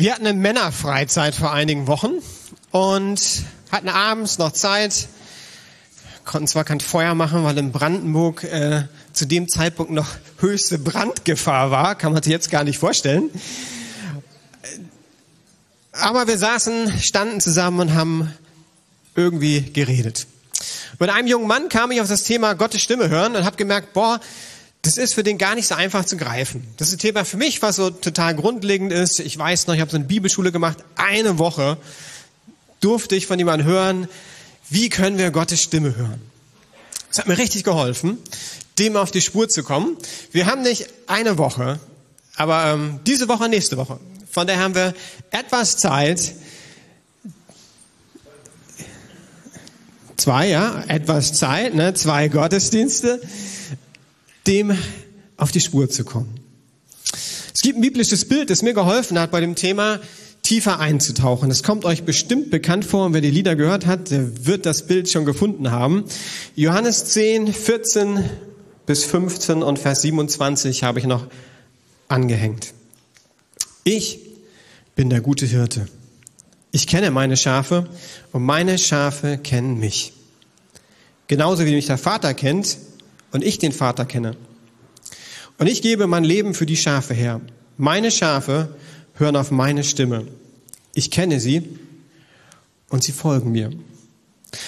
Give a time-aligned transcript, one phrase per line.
[0.00, 2.22] Wir hatten eine Männerfreizeit vor einigen Wochen
[2.70, 3.20] und
[3.70, 5.08] hatten abends noch Zeit,
[6.24, 10.08] konnten zwar kein Feuer machen, weil in Brandenburg äh, zu dem Zeitpunkt noch
[10.38, 13.28] höchste Brandgefahr war, kann man sich jetzt gar nicht vorstellen.
[15.92, 18.32] Aber wir saßen, standen zusammen und haben
[19.14, 20.26] irgendwie geredet.
[20.98, 23.92] Mit einem jungen Mann kam ich auf das Thema Gottes Stimme hören und habe gemerkt,
[23.92, 24.18] boah,
[24.82, 26.66] das ist für den gar nicht so einfach zu greifen.
[26.78, 29.20] Das ist ein Thema für mich, was so total grundlegend ist.
[29.20, 30.78] Ich weiß noch, ich habe so eine Bibelschule gemacht.
[30.96, 31.76] Eine Woche
[32.80, 34.08] durfte ich von jemandem hören,
[34.70, 36.20] wie können wir Gottes Stimme hören.
[37.08, 38.18] Das hat mir richtig geholfen,
[38.78, 39.96] dem auf die Spur zu kommen.
[40.32, 41.78] Wir haben nicht eine Woche,
[42.36, 44.00] aber ähm, diese Woche, nächste Woche.
[44.30, 44.94] Von daher haben wir
[45.30, 46.34] etwas Zeit,
[50.16, 53.20] zwei, ja, etwas Zeit, ne, zwei Gottesdienste,
[54.50, 54.76] dem
[55.36, 56.40] auf die Spur zu kommen.
[57.54, 60.00] Es gibt ein biblisches Bild, das mir geholfen hat bei dem Thema
[60.42, 61.48] tiefer einzutauchen.
[61.48, 64.86] Das kommt euch bestimmt bekannt vor und wer die Lieder gehört hat, der wird das
[64.86, 66.04] Bild schon gefunden haben.
[66.56, 68.24] Johannes 10, 14
[68.86, 71.26] bis 15 und Vers 27 habe ich noch
[72.08, 72.74] angehängt.
[73.84, 74.18] Ich
[74.96, 75.86] bin der gute Hirte.
[76.72, 77.88] Ich kenne meine Schafe
[78.32, 80.12] und meine Schafe kennen mich.
[81.28, 82.78] Genauso wie mich der Vater kennt,
[83.32, 84.36] und ich den Vater kenne.
[85.58, 87.40] Und ich gebe mein Leben für die Schafe her.
[87.76, 88.74] Meine Schafe
[89.14, 90.26] hören auf meine Stimme.
[90.94, 91.78] Ich kenne sie
[92.88, 93.70] und sie folgen mir.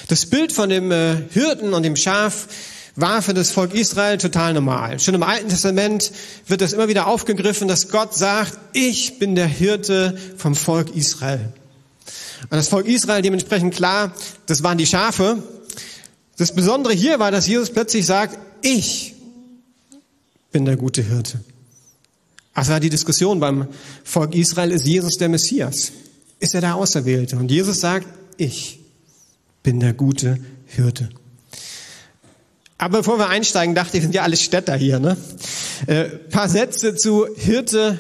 [0.09, 2.49] Das Bild von dem äh, Hirten und dem Schaf
[2.95, 5.01] war für das Volk Israel total normal.
[5.01, 6.13] Schon im Alten Testament
[6.47, 11.53] wird das immer wieder aufgegriffen, dass Gott sagt, ich bin der Hirte vom Volk Israel.
[12.43, 14.13] Und das Volk Israel dementsprechend klar,
[14.47, 15.43] das waren die Schafe.
[16.37, 19.15] Das Besondere hier war, dass Jesus plötzlich sagt, ich
[20.51, 21.41] bin der gute Hirte.
[22.55, 23.69] Das war die Diskussion beim
[24.05, 25.93] Volk Israel, ist Jesus der Messias?
[26.39, 27.37] Ist er der Auserwählte?
[27.37, 28.07] Und Jesus sagt,
[28.37, 28.81] ich
[29.63, 31.09] bin der gute Hirte.
[32.79, 35.17] Aber bevor wir einsteigen, dachte ich, sind ja alle Städter hier, ne?
[35.87, 37.99] Äh, paar Sätze zu Hirte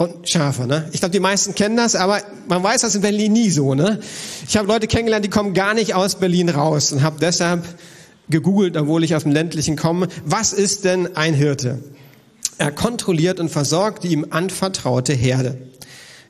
[0.00, 0.88] und Schafe, ne?
[0.92, 4.00] Ich glaube, die meisten kennen das, aber man weiß das in Berlin nie so, ne?
[4.48, 7.66] Ich habe Leute kennengelernt, die kommen gar nicht aus Berlin raus und habe deshalb
[8.30, 10.08] gegoogelt, obwohl ich aus dem ländlichen komme.
[10.24, 11.80] Was ist denn ein Hirte?
[12.56, 15.58] Er kontrolliert und versorgt die ihm anvertraute Herde,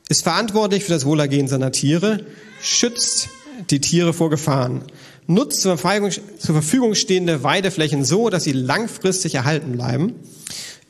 [0.09, 2.25] ist verantwortlich für das Wohlergehen seiner Tiere,
[2.61, 3.29] schützt
[3.69, 4.81] die Tiere vor Gefahren,
[5.27, 10.15] nutzt zur Verfügung stehende Weideflächen so, dass sie langfristig erhalten bleiben,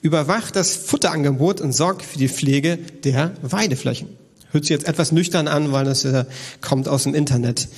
[0.02, 4.10] überwacht das Futterangebot und sorgt für die Pflege der Weideflächen.
[4.52, 6.26] Hört sich jetzt etwas nüchtern an, weil das äh,
[6.60, 7.70] kommt aus dem Internet.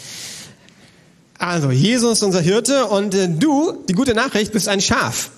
[1.38, 5.30] Also, Jesus, unser Hirte, und äh, du, die gute Nachricht, bist ein Schaf.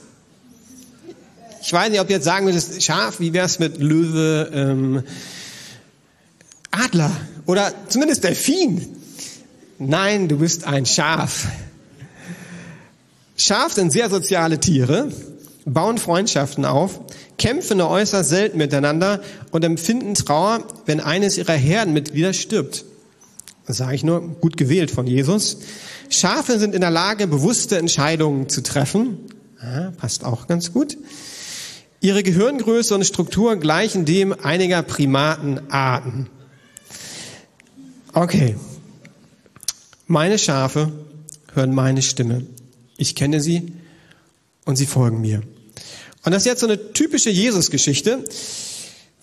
[1.62, 5.04] Ich weiß nicht, ob du jetzt sagen würdest, Schaf, wie wär's mit Löwe, ähm,
[6.70, 7.12] Adler
[7.48, 8.86] oder zumindest Delfin?
[9.80, 11.48] Nein, du bist ein Schaf.
[13.36, 15.12] Schaf sind sehr soziale Tiere,
[15.66, 17.02] bauen Freundschaften auf,
[17.38, 19.22] kämpfen nur äußerst selten miteinander
[19.52, 22.86] und empfinden Trauer, wenn eines ihrer Herdenmitglieder stirbt.
[23.66, 25.58] Das sage ich nur, gut gewählt von Jesus.
[26.10, 29.18] Schafe sind in der Lage, bewusste Entscheidungen zu treffen.
[29.62, 30.98] Ja, passt auch ganz gut.
[32.00, 36.30] Ihre Gehirngröße und Struktur gleichen dem einiger Primatenarten.
[38.14, 38.56] Okay.
[40.06, 40.92] Meine Schafe
[41.54, 42.46] hören meine Stimme.
[42.98, 43.74] Ich kenne sie
[44.66, 45.42] und sie folgen mir.
[46.26, 48.24] Und das ist jetzt so eine typische Jesus-Geschichte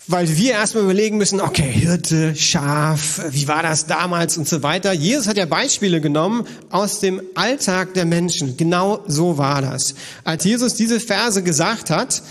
[0.09, 4.93] weil wir erstmal überlegen müssen, okay, Hirte, Schaf, wie war das damals und so weiter.
[4.93, 8.57] Jesus hat ja Beispiele genommen aus dem Alltag der Menschen.
[8.57, 9.95] Genau so war das.
[10.25, 12.23] Als Jesus diese Verse gesagt hat,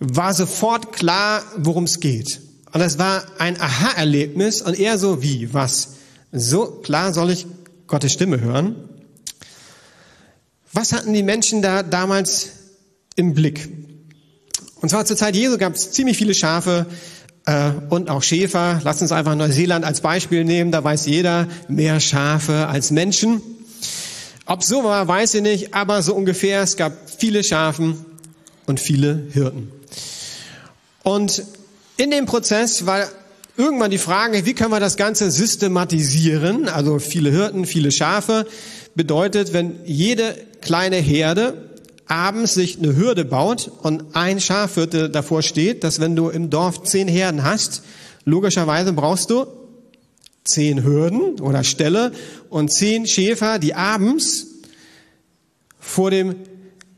[0.00, 2.40] war sofort klar, worum es geht.
[2.72, 5.96] Und das war ein Aha-Erlebnis und eher so wie, was?
[6.32, 7.46] So klar soll ich
[7.86, 8.74] Gottes Stimme hören.
[10.72, 12.48] Was hatten die Menschen da damals
[13.16, 13.68] im Blick?
[14.82, 16.86] Und zwar zur Zeit Jesu gab es ziemlich viele Schafe
[17.46, 18.80] äh, und auch Schäfer.
[18.82, 20.72] Lass uns einfach Neuseeland als Beispiel nehmen.
[20.72, 23.40] Da weiß jeder, mehr Schafe als Menschen.
[24.44, 26.62] Ob so war, weiß ich nicht, aber so ungefähr.
[26.62, 28.04] Es gab viele Schafen
[28.66, 29.70] und viele Hirten.
[31.04, 31.44] Und
[31.96, 33.06] in dem Prozess war
[33.56, 36.68] irgendwann die Frage, wie können wir das Ganze systematisieren?
[36.68, 38.48] Also viele Hirten, viele Schafe
[38.96, 41.71] bedeutet, wenn jede kleine Herde
[42.12, 46.82] abends sich eine Hürde baut und ein Schafhirte davor steht, dass wenn du im Dorf
[46.82, 47.82] zehn Herden hast,
[48.26, 49.46] logischerweise brauchst du
[50.44, 52.12] zehn Hürden oder Ställe
[52.50, 54.46] und zehn Schäfer, die abends
[55.80, 56.36] vor dem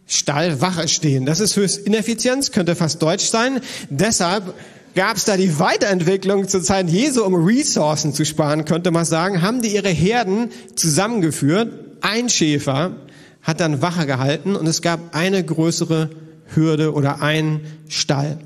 [0.06, 1.26] Stall Wache stehen.
[1.26, 3.60] Das ist höchst Ineffizienz, könnte fast deutsch sein.
[3.90, 4.52] Deshalb
[4.96, 9.42] gab es da die Weiterentwicklung zur Zeit Jesu, um Ressourcen zu sparen, könnte man sagen,
[9.42, 11.72] haben die ihre Herden zusammengeführt.
[12.00, 12.96] Ein Schäfer
[13.44, 16.10] hat dann Wache gehalten und es gab eine größere
[16.54, 18.38] Hürde oder einen Stall.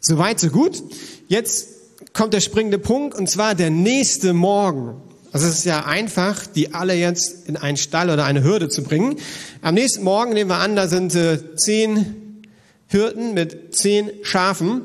[0.00, 0.82] Soweit, so gut.
[1.28, 1.68] Jetzt
[2.14, 5.00] kommt der springende Punkt und zwar der nächste Morgen.
[5.30, 8.82] Also es ist ja einfach, die alle jetzt in einen Stall oder eine Hürde zu
[8.82, 9.16] bringen.
[9.60, 12.42] Am nächsten Morgen nehmen wir an, da sind äh, zehn
[12.86, 14.82] Hirten mit zehn Schafen.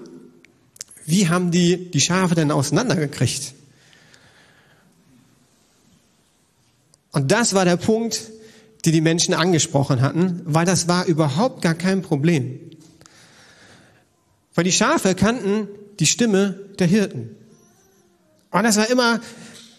[1.05, 3.53] Wie haben die die Schafe denn auseinandergekriegt?
[7.11, 8.19] Und das war der Punkt,
[8.85, 12.59] die die Menschen angesprochen hatten, weil das war überhaupt gar kein Problem.
[14.55, 15.67] Weil die Schafe kannten
[15.99, 17.35] die Stimme der Hirten.
[18.51, 19.19] Und das war immer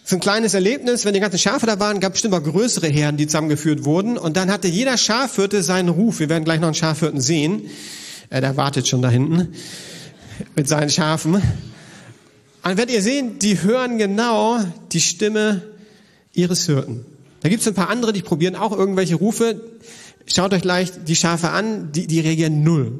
[0.03, 2.87] so ein kleines Erlebnis, wenn die ganzen Schafe da waren, gab es bestimmt auch größere
[2.87, 4.17] Herden, die zusammengeführt wurden.
[4.17, 6.19] Und dann hatte jeder Schafhirte seinen Ruf.
[6.19, 7.69] Wir werden gleich noch einen Schafhirten sehen.
[8.29, 9.53] Äh, der wartet schon da hinten
[10.55, 11.35] mit seinen Schafen.
[11.35, 11.43] Und
[12.77, 14.59] werdet ihr sehen, die hören genau
[14.91, 15.63] die Stimme
[16.33, 17.05] ihres Hirten.
[17.45, 19.61] Da gibt es ein paar andere, die probieren auch irgendwelche Rufe.
[20.25, 22.97] Schaut euch gleich die Schafe an, die, die reagieren null.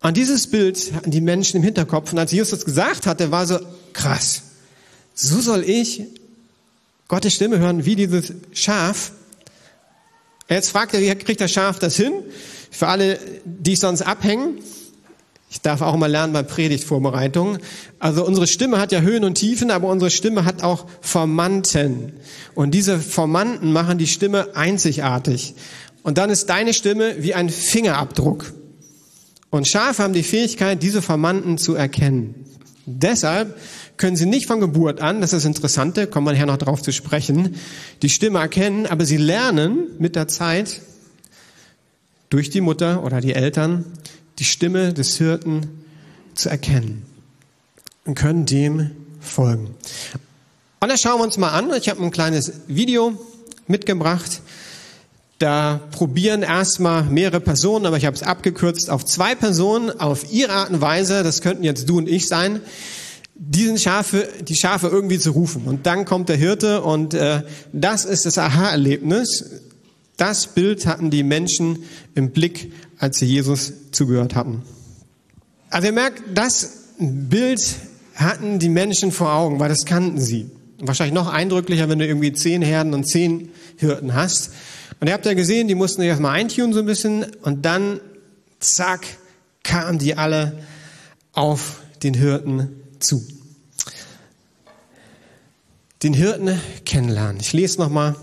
[0.00, 2.10] An dieses Bild hatten die Menschen im Hinterkopf.
[2.10, 3.58] Und als Jesus das gesagt hatte, war so
[3.92, 4.44] krass.
[5.12, 6.04] So soll ich
[7.06, 9.12] Gottes Stimme hören wie dieses Schaf.
[10.48, 12.14] Jetzt fragt er, wie kriegt das Schaf das hin?
[12.70, 14.62] Für alle, die sonst abhängen.
[15.50, 17.58] Ich darf auch mal lernen bei Predigtvorbereitungen.
[17.98, 22.12] Also unsere Stimme hat ja Höhen und Tiefen, aber unsere Stimme hat auch Formanten.
[22.54, 25.54] Und diese Formanten machen die Stimme einzigartig.
[26.02, 28.52] Und dann ist deine Stimme wie ein Fingerabdruck.
[29.50, 32.34] Und Schafe haben die Fähigkeit, diese Formanten zu erkennen.
[32.84, 33.56] Deshalb
[33.96, 36.82] können sie nicht von Geburt an, das ist das Interessante, kommen wir nachher noch drauf
[36.82, 37.56] zu sprechen,
[38.00, 40.80] die Stimme erkennen, aber sie lernen mit der Zeit
[42.30, 43.84] durch die Mutter oder die Eltern
[44.38, 45.84] die Stimme des Hirten
[46.34, 47.04] zu erkennen
[48.04, 48.90] und können dem
[49.20, 49.74] folgen.
[50.80, 51.72] Und das schauen wir uns mal an.
[51.76, 53.18] Ich habe ein kleines Video
[53.66, 54.42] mitgebracht.
[55.38, 60.52] Da probieren erstmal mehrere Personen, aber ich habe es abgekürzt auf zwei Personen auf ihre
[60.52, 62.60] Art und Weise, das könnten jetzt du und ich sein,
[63.36, 65.62] diesen Schafe, die Schafe irgendwie zu rufen.
[65.64, 67.42] Und dann kommt der Hirte und äh,
[67.72, 69.62] das ist das Aha-Erlebnis.
[70.16, 71.84] Das Bild hatten die Menschen
[72.16, 74.62] im Blick, als sie Jesus zugehört hatten.
[75.70, 77.62] Also ihr merkt, das Bild
[78.14, 80.50] hatten die Menschen vor Augen, weil das kannten sie.
[80.80, 84.50] Wahrscheinlich noch eindrücklicher, wenn du irgendwie zehn Herden und zehn Hirten hast.
[85.00, 88.00] Und ihr habt ja gesehen, die mussten sich erstmal eintunen so ein bisschen und dann,
[88.60, 89.06] zack,
[89.62, 90.64] kamen die alle
[91.32, 93.26] auf den Hirten zu.
[96.02, 97.40] Den Hirten kennenlernen.
[97.40, 98.16] Ich lese nochmal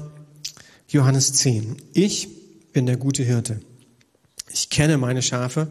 [0.87, 1.77] Johannes 10.
[1.93, 2.29] Ich
[2.71, 3.59] bin der gute Hirte.
[4.75, 5.69] Ich kenne meine Schafe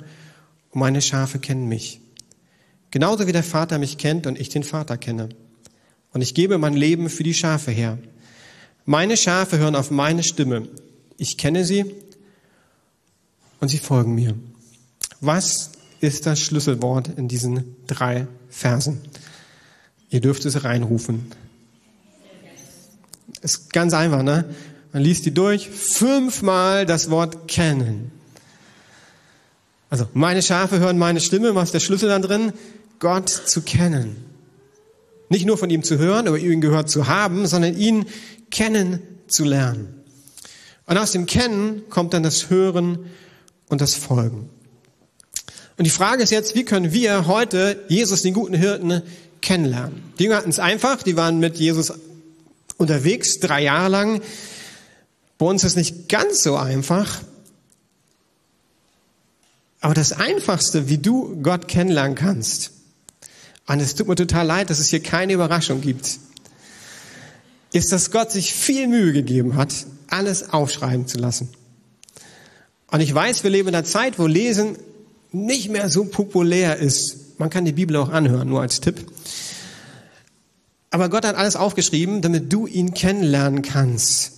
[0.70, 2.00] und meine Schafe kennen mich.
[2.90, 5.28] Genauso wie der Vater mich kennt und ich den Vater kenne.
[6.14, 7.98] Und ich gebe mein Leben für die Schafe her.
[8.86, 10.70] Meine Schafe hören auf meine Stimme
[11.18, 11.84] ich kenne sie
[13.60, 14.38] und sie folgen mir.
[15.20, 19.02] Was ist das Schlüsselwort in diesen drei Versen?
[20.08, 21.30] Ihr dürft es reinrufen.
[23.42, 24.46] Ist ganz einfach, ne?
[24.94, 28.10] Man liest die durch, fünfmal das Wort kennen.
[29.90, 32.52] Also, meine Schafe hören meine Stimme, was ist der Schlüssel da drin?
[32.98, 34.16] Gott zu kennen.
[35.28, 38.06] Nicht nur von ihm zu hören, aber ihn gehört zu haben, sondern ihn
[38.50, 40.04] kennen zu lernen.
[40.86, 43.10] Und aus dem Kennen kommt dann das Hören
[43.68, 44.50] und das Folgen.
[45.76, 49.02] Und die Frage ist jetzt, wie können wir heute Jesus, den guten Hirten,
[49.40, 50.02] kennenlernen?
[50.18, 51.92] Die Jünger hatten es einfach, die waren mit Jesus
[52.76, 54.22] unterwegs, drei Jahre lang.
[55.38, 57.20] Bei uns ist es nicht ganz so einfach.
[59.84, 62.70] Aber das Einfachste, wie du Gott kennenlernen kannst,
[63.66, 66.20] und es tut mir total leid, dass es hier keine Überraschung gibt,
[67.70, 69.74] ist, dass Gott sich viel Mühe gegeben hat,
[70.06, 71.50] alles aufschreiben zu lassen.
[72.90, 74.78] Und ich weiß, wir leben in einer Zeit, wo Lesen
[75.32, 77.38] nicht mehr so populär ist.
[77.38, 79.06] Man kann die Bibel auch anhören, nur als Tipp.
[80.88, 84.32] Aber Gott hat alles aufgeschrieben, damit du ihn kennenlernen kannst.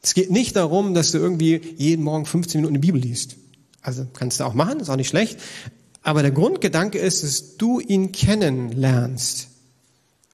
[0.00, 3.36] Es geht nicht darum, dass du irgendwie jeden Morgen 15 Minuten die Bibel liest.
[3.86, 5.38] Also kannst du auch machen, ist auch nicht schlecht.
[6.02, 9.46] Aber der Grundgedanke ist, dass du ihn kennenlernst.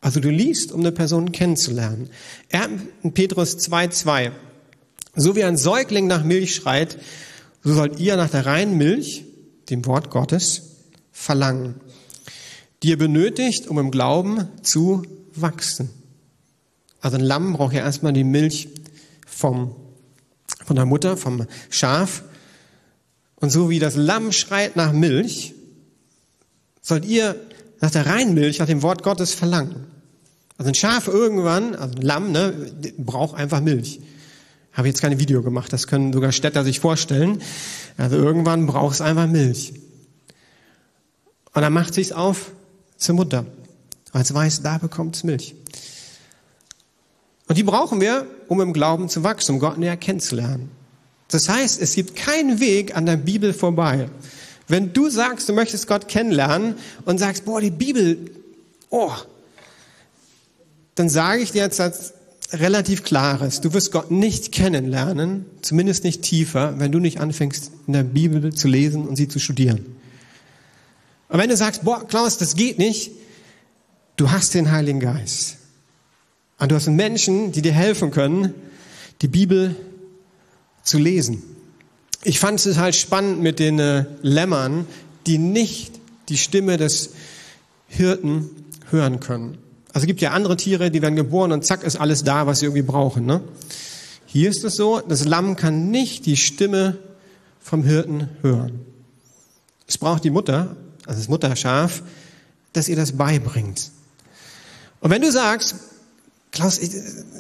[0.01, 2.09] Also du liest, um eine Person kennenzulernen.
[2.49, 2.71] Er
[3.13, 4.33] Petrus 2,2.
[5.15, 6.97] So wie ein Säugling nach Milch schreit,
[7.63, 9.27] so sollt ihr nach der reinen Milch,
[9.69, 10.63] dem Wort Gottes,
[11.13, 11.75] verlangen,
[12.83, 15.03] die ihr benötigt, um im Glauben zu
[15.35, 15.91] wachsen.
[17.03, 18.71] Also ein Lamm braucht ja erstmal die Milch
[19.27, 19.77] vom,
[20.65, 22.25] von der Mutter, vom Schaf.
[23.43, 25.53] Und so wie das Lamm schreit nach Milch,
[26.81, 27.35] sollt ihr
[27.81, 29.89] nach der reinen Milch, nach dem Wort Gottes verlangen.
[30.59, 32.53] Also ein Schaf irgendwann, also ein Lamm, ne,
[32.99, 34.01] braucht einfach Milch.
[34.73, 37.43] Habe jetzt keine Video gemacht, das können sogar Städter sich vorstellen.
[37.97, 39.73] Also irgendwann braucht es einfach Milch.
[41.53, 42.53] Und dann macht sich's auf
[42.97, 43.45] zur Mutter,
[44.13, 45.57] es weiß, da bekommt es Milch.
[47.49, 50.71] Und die brauchen wir, um im Glauben zu wachsen, um Gott näher kennenzulernen.
[51.33, 54.11] Das heißt, es gibt keinen Weg an der Bibel vorbei.
[54.69, 56.75] Wenn du sagst, du möchtest Gott kennenlernen
[57.07, 58.31] und sagst, boah, die Bibel,
[58.91, 59.13] oh,
[60.95, 62.13] dann sage ich dir jetzt als
[62.53, 67.95] relativ klares, du wirst Gott nicht kennenlernen, zumindest nicht tiefer, wenn du nicht anfängst, in
[67.95, 69.87] der Bibel zu lesen und sie zu studieren.
[71.31, 73.11] Und wenn du sagst, boah, Klaus, das geht nicht,
[74.17, 75.57] du hast den Heiligen Geist.
[76.59, 78.53] Und du hast Menschen, die dir helfen können,
[79.23, 79.75] die Bibel
[80.83, 81.43] zu lesen.
[82.25, 84.87] Ich fand es halt spannend mit den äh, Lämmern,
[85.27, 87.11] die nicht die Stimme des
[87.89, 88.51] Hirten
[88.91, 89.59] hören können.
[89.89, 92.61] Also es gibt ja andere Tiere, die werden geboren und zack ist alles da, was
[92.61, 93.27] sie irgendwie brauchen.
[93.27, 93.43] Ne?
[94.27, 96.99] Hier ist es so, das Lamm kann nicht die Stimme
[97.61, 98.81] vom Hirten hören.
[99.87, 102.03] Es braucht die Mutter, also das Mutterschaf,
[102.73, 103.91] dass ihr das beibringt.
[105.01, 105.75] Und wenn du sagst,
[106.53, 106.91] Klaus, ich,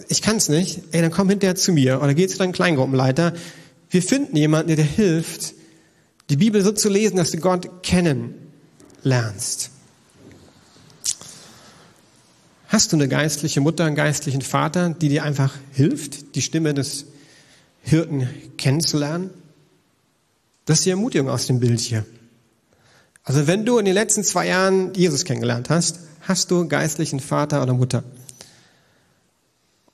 [0.08, 3.34] ich kann es nicht, ey, dann komm hinterher zu mir oder geh zu deinem Kleingruppenleiter.
[3.90, 5.54] Wir finden jemanden, der dir hilft,
[6.30, 8.34] die Bibel so zu lesen, dass du Gott kennen
[9.02, 9.70] lernst.
[12.68, 17.04] Hast du eine geistliche Mutter, einen geistlichen Vater, die dir einfach hilft, die Stimme des
[17.82, 19.28] Hirten kennenzulernen?
[20.64, 22.06] Das ist die Ermutigung aus dem Bild hier.
[23.24, 27.62] Also wenn du in den letzten zwei Jahren Jesus kennengelernt hast, hast du geistlichen Vater
[27.62, 28.04] oder Mutter.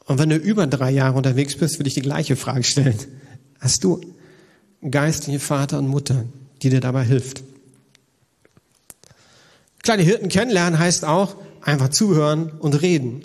[0.08, 2.96] Und wenn du über drei Jahre unterwegs bist, will ich die gleiche Frage stellen.
[3.60, 4.00] Hast du
[4.90, 6.24] geistliche Vater und Mutter,
[6.62, 7.42] die dir dabei hilft?
[9.82, 13.22] Kleine Hirten kennenlernen heißt auch, einfach zuhören und reden.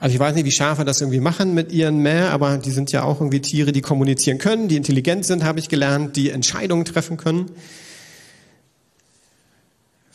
[0.00, 2.90] Also ich weiß nicht, wie Schafe das irgendwie machen mit ihren Mäh, aber die sind
[2.90, 6.84] ja auch irgendwie Tiere, die kommunizieren können, die intelligent sind, habe ich gelernt, die Entscheidungen
[6.84, 7.48] treffen können.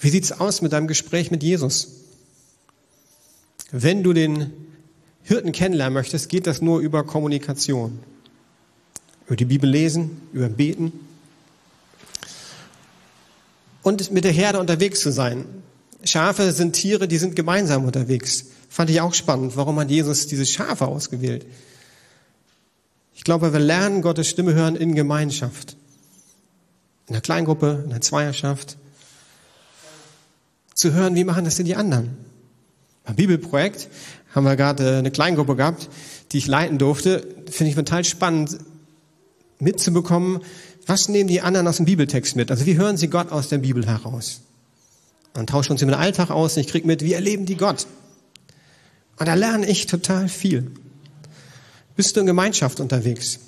[0.01, 2.01] Wie sieht's aus mit deinem Gespräch mit Jesus?
[3.71, 4.51] Wenn du den
[5.23, 7.99] Hirten kennenlernen möchtest, geht das nur über Kommunikation.
[9.25, 10.91] Über die Bibel lesen, über Beten
[13.83, 15.45] und mit der Herde unterwegs zu sein.
[16.03, 18.45] Schafe sind Tiere, die sind gemeinsam unterwegs.
[18.69, 19.55] Fand ich auch spannend.
[19.55, 21.45] Warum hat Jesus diese Schafe ausgewählt?
[23.13, 25.77] Ich glaube, wir lernen Gottes Stimme hören in Gemeinschaft.
[27.07, 28.77] In der Kleingruppe, in der Zweierschaft.
[30.73, 32.17] Zu hören, wie machen das denn die anderen?
[33.03, 33.89] Beim Bibelprojekt
[34.33, 35.89] haben wir gerade eine Kleingruppe gehabt,
[36.31, 37.27] die ich leiten durfte.
[37.49, 38.57] Finde ich total spannend
[39.59, 40.41] mitzubekommen,
[40.85, 42.51] was nehmen die anderen aus dem Bibeltext mit?
[42.51, 44.41] Also wie hören sie Gott aus der Bibel heraus?
[45.33, 47.87] und tauschen uns über den Alltag aus und ich krieg mit, wie erleben die Gott.
[49.17, 50.71] Und da lerne ich total viel.
[51.95, 53.39] Bist du in Gemeinschaft unterwegs?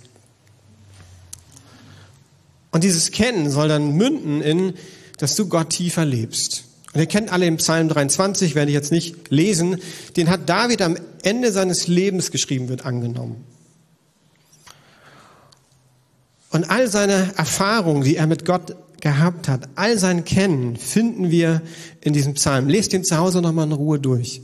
[2.71, 4.73] Und dieses Kennen soll dann münden in,
[5.17, 6.65] dass du Gott tiefer lebst.
[6.95, 9.81] Ihr kennt alle im Psalm 23, werde ich jetzt nicht lesen,
[10.15, 13.43] den hat David am Ende seines Lebens geschrieben, wird angenommen.
[16.51, 21.61] Und all seine Erfahrungen, die er mit Gott gehabt hat, all sein Kennen finden wir
[21.99, 22.69] in diesem Psalm.
[22.69, 24.41] Lest ihn zu Hause nochmal in Ruhe durch.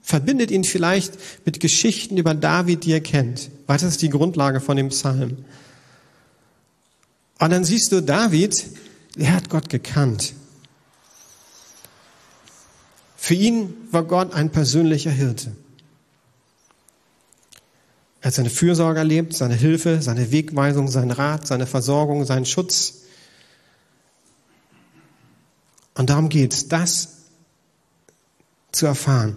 [0.00, 1.12] Verbindet ihn vielleicht
[1.44, 5.44] mit Geschichten über David, die ihr kennt, weil das ist die Grundlage von dem Psalm.
[7.38, 8.64] Und dann siehst du David,
[9.16, 10.32] er hat Gott gekannt.
[13.22, 15.52] Für ihn war Gott ein persönlicher Hirte.
[18.20, 23.02] Er hat seine Fürsorge erlebt, seine Hilfe, seine Wegweisung, seinen Rat, seine Versorgung, seinen Schutz.
[25.94, 27.10] Und darum geht es, das
[28.72, 29.36] zu erfahren.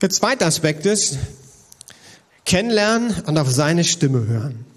[0.00, 1.18] Der zweite Aspekt ist,
[2.44, 4.69] kennenlernen und auf seine Stimme hören.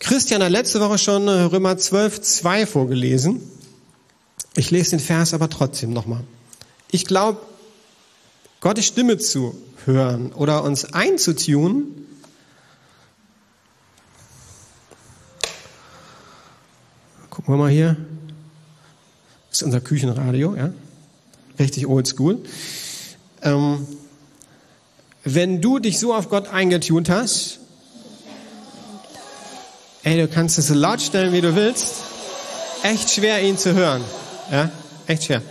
[0.00, 3.40] Christian hat letzte Woche schon Römer 12, 2 vorgelesen.
[4.56, 6.24] Ich lese den Vers aber trotzdem nochmal.
[6.90, 7.40] Ich glaube,
[8.60, 11.98] Gottes Stimme zu hören oder uns einzutun,
[17.38, 17.96] Gucken wir mal hier.
[19.48, 20.72] Das ist unser Küchenradio, ja.
[21.56, 22.40] Richtig oldschool.
[23.42, 23.86] Ähm,
[25.22, 27.60] wenn du dich so auf Gott eingetunt hast,
[30.08, 31.96] ey, du kannst es so laut stellen, wie du willst.
[32.82, 34.02] Echt schwer, ihn zu hören.
[34.50, 34.70] Ja,
[35.06, 35.42] echt schwer.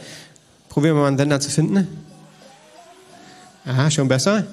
[0.69, 2.05] Probieren wir mal einen Sender zu finden.
[3.65, 4.47] Aha, schon besser.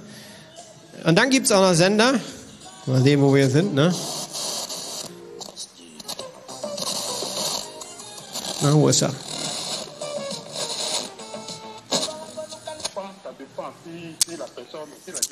[1.04, 2.20] Und dann gibt's auch noch Sender.
[2.86, 3.94] Mal sehen, wo wir sind, ne?
[8.60, 9.14] Na, wo ist er?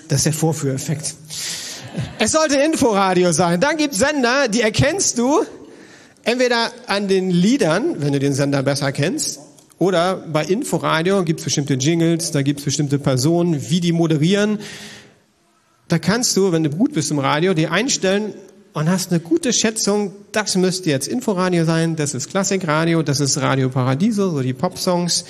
[0.09, 1.14] Das ist der Vorführeffekt.
[2.25, 3.59] Es sollte Inforadio sein.
[3.59, 5.45] Dann gibt's Sender, die erkennst du
[6.23, 9.41] entweder an den Liedern, wenn du den Sender besser kennst,
[9.81, 14.61] oder bei Inforadio gibt's bestimmte Jingles, da gibt's bestimmte Personen, wie die moderieren.
[15.88, 18.35] Da kannst du, wenn du gut bist im Radio, die einstellen
[18.73, 23.38] und hast eine gute Schätzung, das müsste jetzt Inforadio sein, das ist Klassikradio, das ist
[23.38, 25.25] Radio Paradiso, so die Popsongs.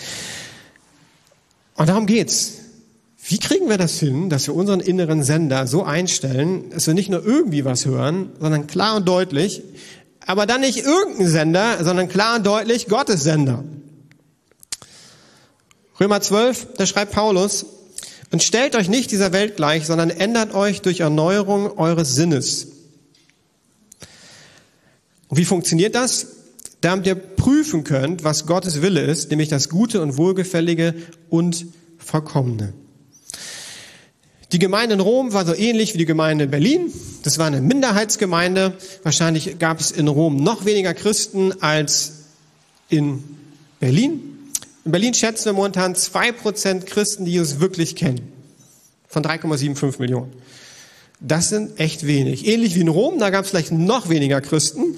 [1.75, 2.62] Und darum geht's.
[3.25, 7.09] Wie kriegen wir das hin, dass wir unseren inneren Sender so einstellen, dass wir nicht
[7.09, 9.63] nur irgendwie was hören, sondern klar und deutlich,
[10.27, 13.65] aber dann nicht irgendein Sender, sondern klar und deutlich Gottes Sender.
[16.01, 17.67] Römer 12, da schreibt Paulus,
[18.33, 22.69] und stellt euch nicht dieser Welt gleich, sondern ändert euch durch Erneuerung eures Sinnes.
[25.29, 26.29] Und wie funktioniert das?
[26.81, 30.95] Damit ihr prüfen könnt, was Gottes Wille ist, nämlich das Gute und Wohlgefällige
[31.29, 31.67] und
[31.99, 32.73] Vollkommene.
[34.53, 36.93] Die Gemeinde in Rom war so ähnlich wie die Gemeinde in Berlin.
[37.23, 38.77] Das war eine Minderheitsgemeinde.
[39.03, 42.25] Wahrscheinlich gab es in Rom noch weniger Christen als
[42.91, 43.25] in
[43.81, 44.51] Berlin.
[44.85, 48.31] In Berlin schätzen wir momentan zwei Prozent Christen, die Jesus wirklich kennen.
[49.09, 50.33] Von 3,75 Millionen.
[51.21, 52.47] Das sind echt wenig.
[52.47, 54.97] Ähnlich wie in Rom, da gab es vielleicht noch weniger Christen.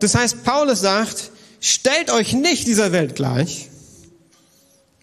[0.00, 3.70] Das heißt, Paulus sagt, stellt euch nicht dieser Welt gleich,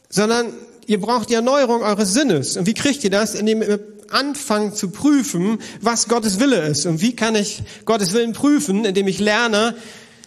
[0.09, 0.53] sondern
[0.91, 2.57] ihr braucht die Erneuerung eures Sinnes.
[2.57, 3.33] Und wie kriegt ihr das?
[3.33, 3.79] Indem ihr
[4.09, 6.85] anfangt zu prüfen, was Gottes Wille ist.
[6.85, 8.83] Und wie kann ich Gottes Willen prüfen?
[8.83, 9.75] Indem ich lerne,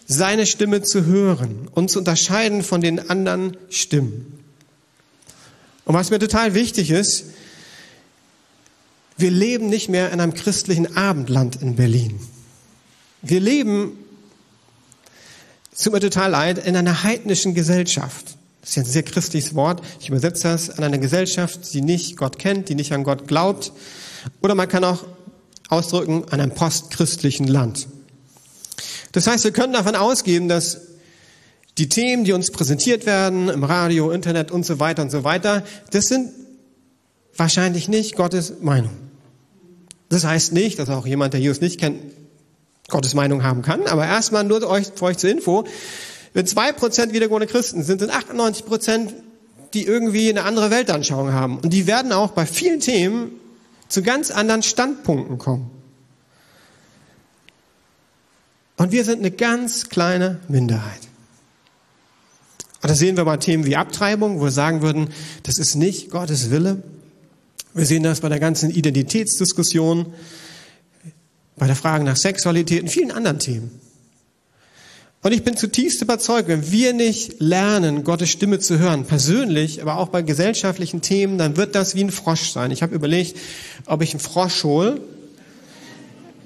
[0.06, 4.38] seine Stimme zu hören und zu unterscheiden von den anderen Stimmen.
[5.84, 7.26] Und was mir total wichtig ist,
[9.18, 12.18] wir leben nicht mehr in einem christlichen Abendland in Berlin.
[13.20, 13.98] Wir leben,
[15.74, 18.36] es tut mir total leid, in einer heidnischen Gesellschaft.
[18.64, 19.82] Das ist ja ein sehr christliches Wort.
[20.00, 23.72] Ich übersetze das an eine Gesellschaft, die nicht Gott kennt, die nicht an Gott glaubt.
[24.40, 25.04] Oder man kann auch
[25.68, 27.88] ausdrücken, an einem postchristlichen Land.
[29.12, 30.80] Das heißt, wir können davon ausgehen, dass
[31.76, 35.62] die Themen, die uns präsentiert werden, im Radio, Internet und so weiter und so weiter,
[35.90, 36.30] das sind
[37.36, 38.92] wahrscheinlich nicht Gottes Meinung.
[40.08, 42.00] Das heißt nicht, dass auch jemand, der Jesus nicht kennt,
[42.88, 45.64] Gottes Meinung haben kann, aber erstmal nur für euch zur Info,
[46.34, 49.14] wenn zwei Prozent wiedergeborene Christen sind, sind 98 Prozent,
[49.72, 51.58] die irgendwie eine andere Weltanschauung haben.
[51.58, 53.30] Und die werden auch bei vielen Themen
[53.88, 55.70] zu ganz anderen Standpunkten kommen.
[58.76, 61.00] Und wir sind eine ganz kleine Minderheit.
[62.82, 65.10] Und das sehen wir bei Themen wie Abtreibung, wo wir sagen würden,
[65.44, 66.82] das ist nicht Gottes Wille.
[67.72, 70.12] Wir sehen das bei der ganzen Identitätsdiskussion,
[71.56, 73.83] bei der Frage nach Sexualität und vielen anderen Themen.
[75.24, 79.96] Und ich bin zutiefst überzeugt, wenn wir nicht lernen, Gottes Stimme zu hören, persönlich, aber
[79.96, 82.70] auch bei gesellschaftlichen Themen, dann wird das wie ein Frosch sein.
[82.70, 83.38] Ich habe überlegt,
[83.86, 85.00] ob ich einen Frosch hole,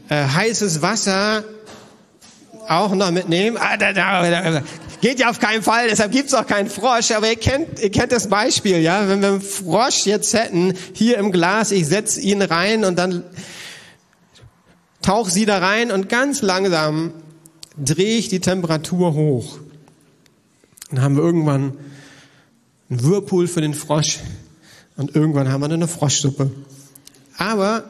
[0.09, 1.43] äh, heißes Wasser
[2.69, 3.57] auch noch mitnehmen.
[3.57, 3.77] Ah,
[5.01, 7.11] geht ja auf keinen Fall, deshalb gibt's auch keinen Frosch.
[7.11, 9.09] Aber ihr kennt, ihr kennt das Beispiel, ja?
[9.09, 13.25] Wenn wir einen Frosch jetzt hätten, hier im Glas, ich setze ihn rein und dann
[15.03, 17.13] tauche sie da rein und ganz langsam
[17.85, 19.59] drehe ich die Temperatur hoch.
[20.91, 21.75] Dann haben wir irgendwann
[22.91, 24.21] einen Whirlpool für den Frosch
[24.97, 26.51] und irgendwann haben wir eine Froschsuppe.
[27.37, 27.85] Aber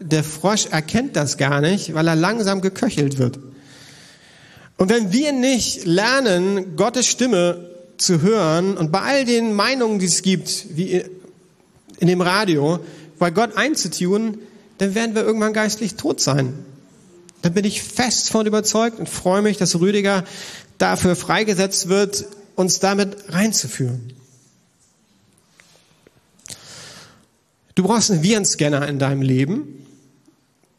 [0.00, 3.38] der Frosch erkennt das gar nicht, weil er langsam geköchelt wird.
[4.76, 10.06] Und wenn wir nicht lernen, Gottes Stimme zu hören und bei all den Meinungen, die
[10.06, 11.02] es gibt, wie
[11.98, 12.78] in dem Radio,
[13.18, 14.38] bei Gott einzutun,
[14.78, 16.54] dann werden wir irgendwann geistlich tot sein.
[17.48, 20.22] Dann bin ich fest von überzeugt und freue mich, dass Rüdiger
[20.76, 24.12] dafür freigesetzt wird, uns damit reinzuführen.
[27.74, 29.86] Du brauchst einen Virenscanner in deinem Leben,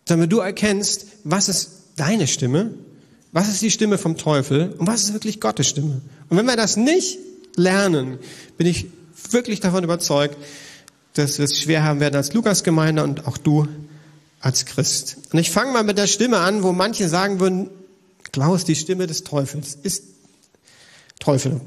[0.05, 2.75] damit du erkennst, was ist deine Stimme,
[3.31, 6.01] was ist die Stimme vom Teufel und was ist wirklich Gottes Stimme.
[6.29, 7.17] Und wenn wir das nicht
[7.55, 8.19] lernen,
[8.59, 8.85] bin ich
[9.31, 10.37] wirklich davon überzeugt,
[11.15, 13.67] dass wir es schwer haben werden als Lukas-Gemeinde und auch du
[14.39, 15.17] als Christ.
[15.31, 17.69] Und ich fange mal mit der Stimme an, wo manche sagen würden,
[18.31, 20.03] Klaus, die Stimme des Teufels ist
[21.19, 21.59] Teufel.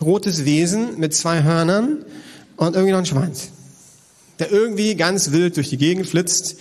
[0.00, 2.04] Rotes Wesen mit zwei Hörnern
[2.56, 3.48] und irgendwie noch ein Schwanz,
[4.38, 6.56] der irgendwie ganz wild durch die Gegend flitzt.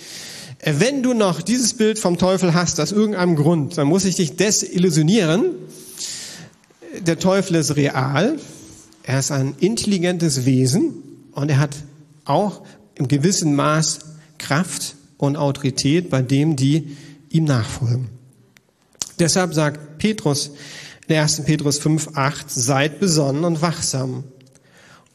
[0.63, 4.37] Wenn du noch dieses Bild vom Teufel hast, aus irgendeinem Grund, dann muss ich dich
[4.37, 5.51] desillusionieren.
[7.01, 8.37] Der Teufel ist real.
[9.03, 10.93] Er ist ein intelligentes Wesen
[11.33, 11.75] und er hat
[12.23, 12.61] auch
[12.95, 13.99] im gewissen Maß
[14.37, 16.97] Kraft und Autorität bei dem, die
[17.29, 18.09] ihm nachfolgen.
[19.19, 20.51] Deshalb sagt Petrus
[21.07, 21.43] in 1.
[21.45, 24.23] Petrus 5, 8, seid besonnen und wachsam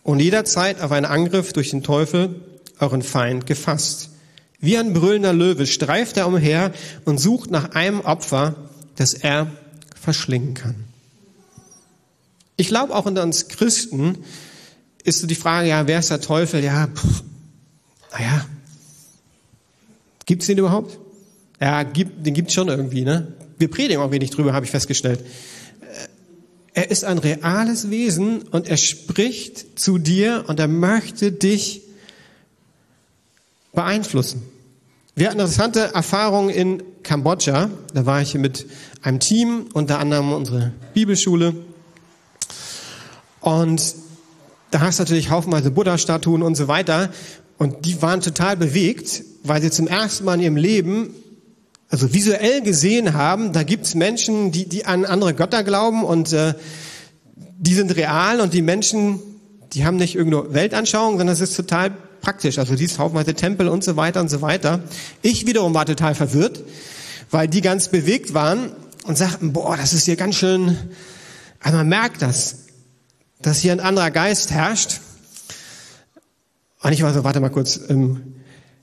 [0.02, 2.40] und jederzeit auf einen Angriff durch den Teufel,
[2.80, 4.10] euren Feind, gefasst.
[4.60, 6.72] Wie ein brüllender Löwe streift er umher
[7.04, 8.54] und sucht nach einem Opfer,
[8.96, 9.50] das er
[10.00, 10.84] verschlingen kann.
[12.56, 14.18] Ich glaube, auch unter uns Christen
[15.04, 16.64] ist so die Frage, ja, wer ist der Teufel?
[16.64, 16.88] Ja,
[18.12, 18.46] naja,
[20.28, 20.98] gibt's den überhaupt?
[21.58, 23.32] Ja, gibt, den gibt's schon irgendwie, ne?
[23.56, 25.24] Wir predigen auch wenig drüber, habe ich festgestellt.
[26.74, 31.80] Er ist ein reales Wesen und er spricht zu dir und er möchte dich
[33.72, 34.42] beeinflussen.
[35.16, 37.70] Wir hatten interessante Erfahrungen in Kambodscha.
[37.94, 38.66] Da war ich mit
[39.02, 41.54] einem Team, unter anderem unsere Bibelschule.
[43.40, 43.94] Und
[44.70, 47.10] da hast du natürlich haufenweise Buddha-Statuen und so weiter.
[47.58, 51.14] Und die waren total bewegt, weil sie zum ersten Mal in ihrem Leben,
[51.90, 56.54] also visuell gesehen haben, da gibt's Menschen, die, die an andere Götter glauben und äh,
[57.58, 59.20] die sind real und die Menschen,
[59.72, 61.90] die haben nicht irgendeine Weltanschauung, sondern es ist total
[62.20, 62.58] praktisch.
[62.58, 64.80] Also dies haufenweise Tempel und so weiter und so weiter.
[65.22, 66.62] Ich wiederum war total verwirrt,
[67.30, 68.72] weil die ganz bewegt waren
[69.04, 70.76] und sagten, boah, das ist hier ganz schön,
[71.60, 72.66] also man merkt das,
[73.40, 75.00] dass hier ein anderer Geist herrscht.
[76.82, 78.34] Und ich war so, warte mal kurz, ähm,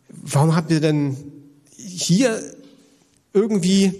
[0.09, 1.17] warum habt ihr denn
[1.75, 2.41] hier
[3.33, 3.93] irgendwie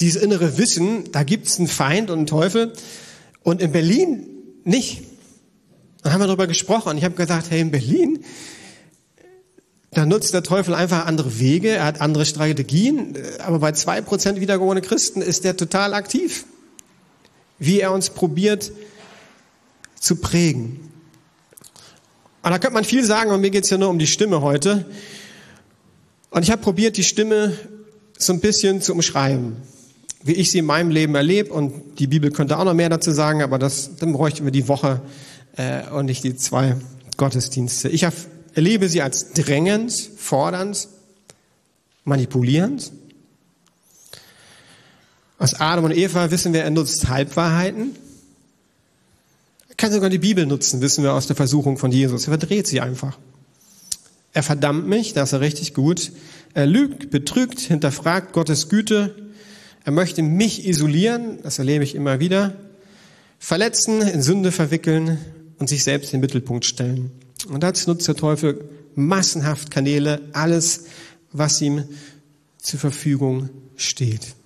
[0.00, 2.72] dieses innere Wissen, da gibt's einen Feind und einen Teufel
[3.42, 4.26] und in Berlin
[4.64, 5.02] nicht?
[6.02, 6.98] Dann haben wir darüber gesprochen.
[6.98, 8.24] Ich habe gesagt, hey, in Berlin,
[9.92, 14.40] da nutzt der Teufel einfach andere Wege, er hat andere Strategien, aber bei zwei Prozent
[14.40, 16.46] wiedergeborene Christen ist er total aktiv.
[17.58, 18.72] Wie er uns probiert
[20.00, 20.91] zu prägen.
[22.42, 24.84] Und da könnte man viel sagen, und mir geht's ja nur um die Stimme heute.
[26.30, 27.56] Und ich habe probiert, die Stimme
[28.18, 29.56] so ein bisschen zu umschreiben,
[30.24, 31.52] wie ich sie in meinem Leben erlebe.
[31.52, 34.66] Und die Bibel könnte auch noch mehr dazu sagen, aber das, dann bräuchten wir die
[34.66, 35.00] Woche
[35.56, 36.76] äh, und nicht die zwei
[37.16, 37.88] Gottesdienste.
[37.90, 38.04] Ich
[38.54, 40.88] erlebe sie als drängend, fordernd,
[42.04, 42.90] manipulierend.
[45.38, 47.94] Aus Adam und Eva wissen wir, er nutzt Halbwahrheiten.
[49.82, 52.28] Kann sogar die Bibel nutzen, wissen wir aus der Versuchung von Jesus.
[52.28, 53.18] Er verdreht sie einfach.
[54.32, 56.12] Er verdammt mich, das ist er richtig gut.
[56.54, 59.12] Er lügt, betrügt, hinterfragt Gottes Güte.
[59.84, 62.54] Er möchte mich isolieren, das erlebe ich immer wieder.
[63.40, 65.18] Verletzen, in Sünde verwickeln
[65.58, 67.10] und sich selbst in den Mittelpunkt stellen.
[67.48, 68.64] Und dazu nutzt der Teufel
[68.94, 70.84] massenhaft Kanäle, alles,
[71.32, 71.82] was ihm
[72.58, 74.36] zur Verfügung steht.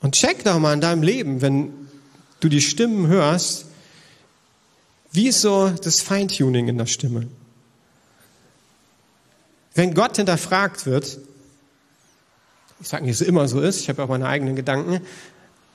[0.00, 1.70] Und check doch mal in deinem Leben, wenn
[2.40, 3.64] du die Stimmen hörst,
[5.18, 7.26] wie ist so das Feintuning in der Stimme?
[9.74, 11.18] Wenn Gott hinterfragt wird,
[12.80, 15.00] ich sage nicht, dass es immer so ist, ich habe auch meine eigenen Gedanken,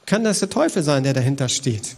[0.06, 1.97] kann das der Teufel sein, der dahinter steht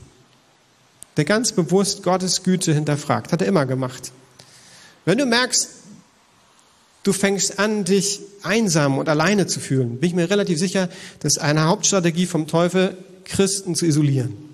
[1.18, 3.32] der ganz bewusst Gottes Güte hinterfragt.
[3.32, 4.12] Hat er immer gemacht.
[5.06, 5.70] Wenn du merkst,
[7.04, 11.38] du fängst an, dich einsam und alleine zu fühlen, bin ich mir relativ sicher, das
[11.38, 14.45] ist eine Hauptstrategie vom Teufel, Christen zu isolieren.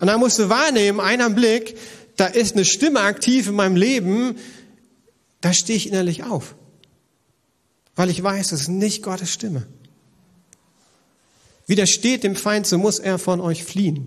[0.00, 1.76] Und dann musst du wahrnehmen, einen Blick,
[2.16, 4.36] da ist eine Stimme aktiv in meinem Leben,
[5.40, 6.54] da stehe ich innerlich auf.
[7.94, 9.66] Weil ich weiß, das ist nicht Gottes Stimme.
[11.66, 14.06] Widersteht dem Feind, so muss er von euch fliehen.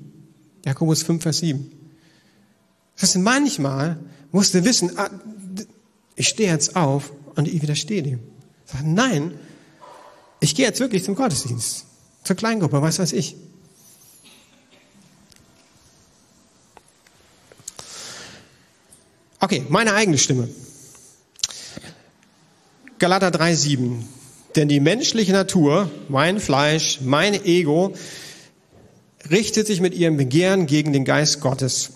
[0.65, 1.71] Jakobus 5, Vers 7.
[2.95, 3.99] Das heißt, manchmal
[4.31, 5.09] musst du wissen, ah,
[6.15, 8.19] ich stehe jetzt auf und ich widerstehe dem.
[8.65, 9.33] Sag, nein,
[10.39, 11.85] ich gehe jetzt wirklich zum Gottesdienst,
[12.23, 13.35] zur Kleingruppe, was weiß ich.
[19.41, 20.49] Okay, meine eigene Stimme.
[22.99, 24.01] Galater 3,7.
[24.57, 27.93] Denn die menschliche Natur, mein Fleisch, mein Ego,
[29.31, 31.91] richtet sich mit ihrem Begehren gegen den Geist Gottes.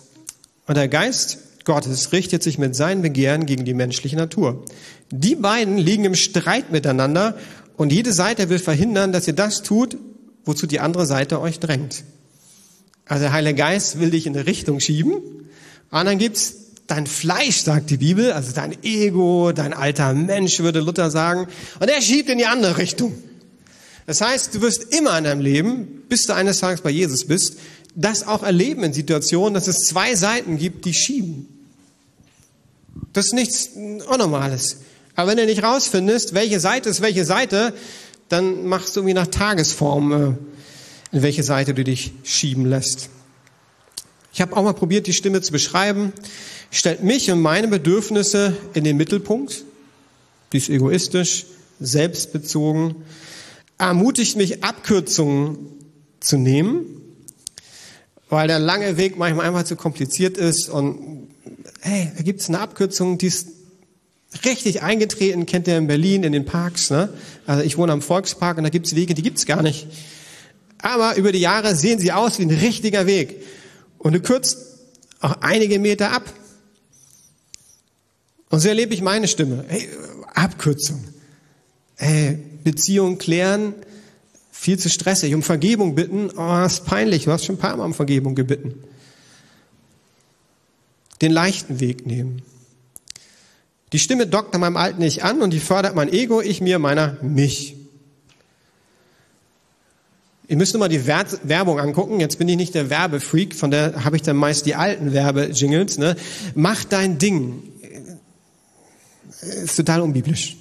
[0.66, 4.64] Und der Geist Gottes richtet sich mit seinen Begehren gegen die menschliche Natur.
[5.10, 7.36] Die beiden liegen im Streit miteinander
[7.76, 9.98] und jede Seite will verhindern, dass ihr das tut,
[10.46, 12.04] wozu die andere Seite euch drängt.
[13.04, 15.20] Also der Heilige Geist will dich in eine Richtung schieben.
[15.90, 21.10] Dann gibt's dein Fleisch, sagt die Bibel, also dein Ego, dein alter Mensch, würde Luther
[21.10, 21.46] sagen.
[21.80, 23.14] Und er schiebt in die andere Richtung.
[24.06, 27.56] Das heißt, du wirst immer in deinem Leben, bis du eines Tages bei Jesus bist,
[27.94, 31.48] das auch erleben in Situationen, dass es zwei Seiten gibt, die schieben.
[33.12, 34.78] Das ist nichts Unnormales.
[35.14, 37.72] Aber wenn du nicht rausfindest, welche Seite ist welche Seite,
[38.28, 43.10] dann machst du irgendwie nach Tagesform, äh, in welche Seite du dich schieben lässt.
[44.32, 46.12] Ich habe auch mal probiert, die Stimme zu beschreiben.
[46.70, 49.64] Stellt mich und meine Bedürfnisse in den Mittelpunkt.
[50.52, 51.46] Die ist egoistisch,
[51.80, 52.96] selbstbezogen.
[53.78, 55.58] Ermutigt mich, Abkürzungen
[56.20, 56.86] zu nehmen,
[58.28, 60.68] weil der lange Weg manchmal einfach zu kompliziert ist.
[60.68, 61.28] Und
[61.80, 63.48] hey, da gibt es eine Abkürzung, die ist
[64.44, 66.90] richtig eingetreten, kennt ihr in Berlin, in den Parks.
[66.90, 67.10] Ne?
[67.46, 69.86] Also ich wohne am Volkspark und da gibt es Wege, die gibt es gar nicht.
[70.78, 73.42] Aber über die Jahre sehen sie aus wie ein richtiger Weg.
[73.98, 74.58] Und du kürzt
[75.20, 76.24] auch einige Meter ab.
[78.54, 79.64] Und so erlebe ich meine Stimme.
[79.66, 79.88] Hey,
[80.32, 81.02] Abkürzung.
[81.96, 83.74] Hey, Beziehung klären,
[84.52, 85.34] viel zu stressig.
[85.34, 87.24] Um Vergebung bitten, oh, ist peinlich.
[87.24, 88.84] Du hast schon ein paar Mal um Vergebung gebeten.
[91.20, 92.42] Den leichten Weg nehmen.
[93.92, 96.78] Die Stimme dockt an meinem alten Ich an und die fördert mein Ego, ich mir,
[96.78, 97.74] meiner, mich.
[100.46, 102.20] Ihr müsst nur mal die Werbung angucken.
[102.20, 105.98] Jetzt bin ich nicht der Werbefreak, von der habe ich dann meist die alten Werbejingles.
[105.98, 106.14] Ne?
[106.54, 107.73] Mach dein Ding.
[109.42, 110.56] Ist total unbiblisch.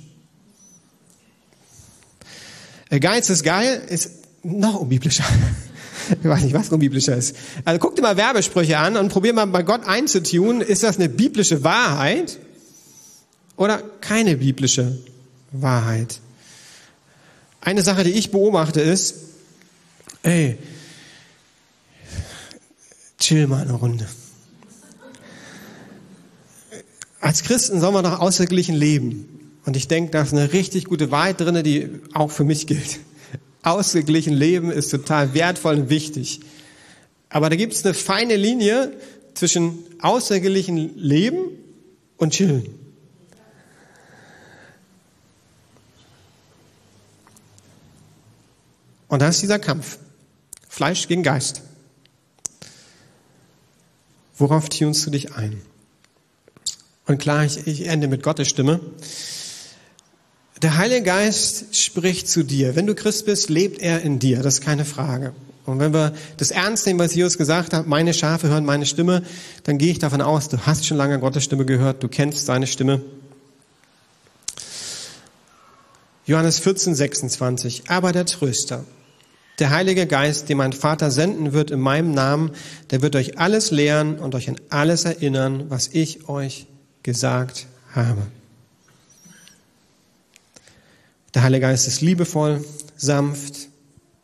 [3.00, 4.12] Geiz ist geil, ist
[4.44, 5.26] noch unbiblischer.
[6.22, 7.34] Ich weiß nicht, was unbiblischer ist.
[7.64, 10.60] Also guck dir mal Werbesprüche an und probier mal bei Gott einzutun.
[10.60, 12.40] Ist das eine biblische Wahrheit
[13.56, 14.98] oder keine biblische
[15.54, 16.20] Wahrheit?
[17.62, 19.16] Eine Sache, die ich beobachte, ist,
[20.24, 20.58] ey,
[23.18, 24.06] chill mal eine Runde.
[27.24, 29.58] Als Christen sollen wir doch ausgeglichen leben.
[29.66, 33.00] Und ich denke, da ist eine richtig gute Wahrheit drin, die auch für mich gilt.
[33.62, 36.42] Ausgeglichen leben ist total wertvoll und wichtig.
[37.30, 38.92] Aber da gibt es eine feine Linie
[39.36, 41.46] zwischen ausgeglichen leben
[42.18, 42.66] und chillen.
[49.08, 49.98] Und da ist dieser Kampf.
[50.68, 51.62] Fleisch gegen Geist.
[54.38, 55.62] Worauf tunst du dich ein?
[57.06, 58.80] Und klar, ich, ich ende mit Gottes Stimme.
[60.62, 62.76] Der Heilige Geist spricht zu dir.
[62.76, 64.42] Wenn du Christ bist, lebt er in dir.
[64.42, 65.34] Das ist keine Frage.
[65.66, 69.24] Und wenn wir das ernst nehmen, was Jesus gesagt hat, meine Schafe hören meine Stimme,
[69.64, 72.68] dann gehe ich davon aus, du hast schon lange Gottes Stimme gehört, du kennst seine
[72.68, 73.02] Stimme.
[76.26, 77.84] Johannes 14, 26.
[77.90, 78.86] Aber der Tröster,
[79.60, 82.52] der Heilige Geist, den mein Vater senden wird in meinem Namen,
[82.92, 86.68] der wird euch alles lehren und euch an alles erinnern, was ich euch
[87.04, 88.22] gesagt habe.
[91.34, 92.64] Der Heilige Geist ist liebevoll,
[92.96, 93.70] sanft,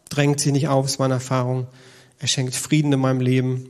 [0.09, 1.67] drängt sich nicht auf, ist meine Erfahrung.
[2.19, 3.69] Er schenkt Frieden in meinem Leben.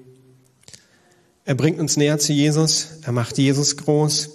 [1.45, 2.99] Er bringt uns näher zu Jesus.
[3.03, 4.29] Er macht Jesus groß.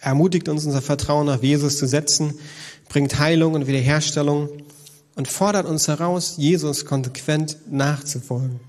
[0.00, 2.34] Er ermutigt uns, unser Vertrauen auf Jesus zu setzen,
[2.88, 4.48] bringt Heilung und Wiederherstellung
[5.14, 8.60] und fordert uns heraus, Jesus konsequent nachzufolgen.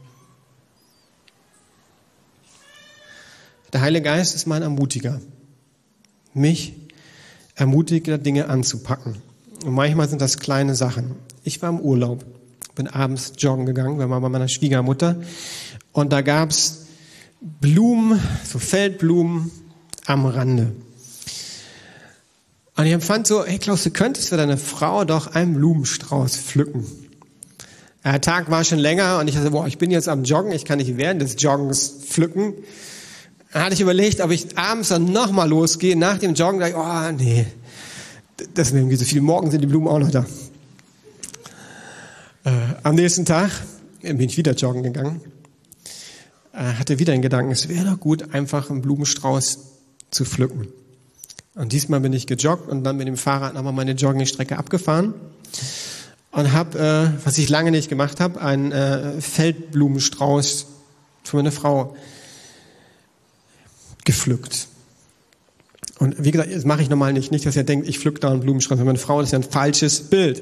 [3.72, 5.22] Der Heilige Geist ist mein Ermutiger.
[6.34, 6.74] Mich
[7.56, 9.15] ermutigt, Dinge anzupacken.
[9.65, 11.15] Und manchmal sind das kleine Sachen.
[11.44, 12.26] Ich war im Urlaub,
[12.76, 15.22] bin abends joggen gegangen, wir waren bei meiner Schwiegermutter.
[15.91, 16.86] Und da gab's
[17.41, 19.52] Blumen, so Feldblumen
[20.06, 20.72] am Rande.
[22.78, 26.86] Und ich empfand so, hey Klaus, du könntest für deine Frau doch einen Blumenstrauß pflücken.
[28.04, 30.65] Der Tag war schon länger und ich dachte, boah, ich bin jetzt am Joggen, ich
[30.65, 32.54] kann nicht während des Joggens pflücken.
[33.54, 35.98] Dann hatte ich überlegt, ob ich abends dann nochmal losgehe.
[35.98, 37.46] Nach dem Joggen dachte ich, oh nee,
[38.54, 39.22] das sind irgendwie so viel.
[39.22, 40.26] Morgen sind die Blumen auch noch da.
[42.44, 42.52] Äh,
[42.84, 43.52] am nächsten Tag
[44.02, 45.22] bin ich wieder joggen gegangen.
[46.54, 49.60] Äh, hatte wieder den Gedanken, es wäre doch gut, einfach einen Blumenstrauß
[50.12, 50.68] zu pflücken.
[51.54, 55.14] Und diesmal bin ich gejoggt und dann mit dem Fahrrad nochmal meine Joggingstrecke abgefahren
[56.32, 60.66] und habe, äh, was ich lange nicht gemacht habe, einen äh, Feldblumenstrauß
[61.24, 61.96] für meine Frau
[64.06, 64.68] gepflückt.
[66.00, 67.32] Und wie gesagt, das mache ich normal nicht.
[67.32, 69.40] Nicht, dass ihr denkt, ich pflück da einen Blumenstrauß für meine Frau, das ist ja
[69.40, 70.42] ein falsches Bild.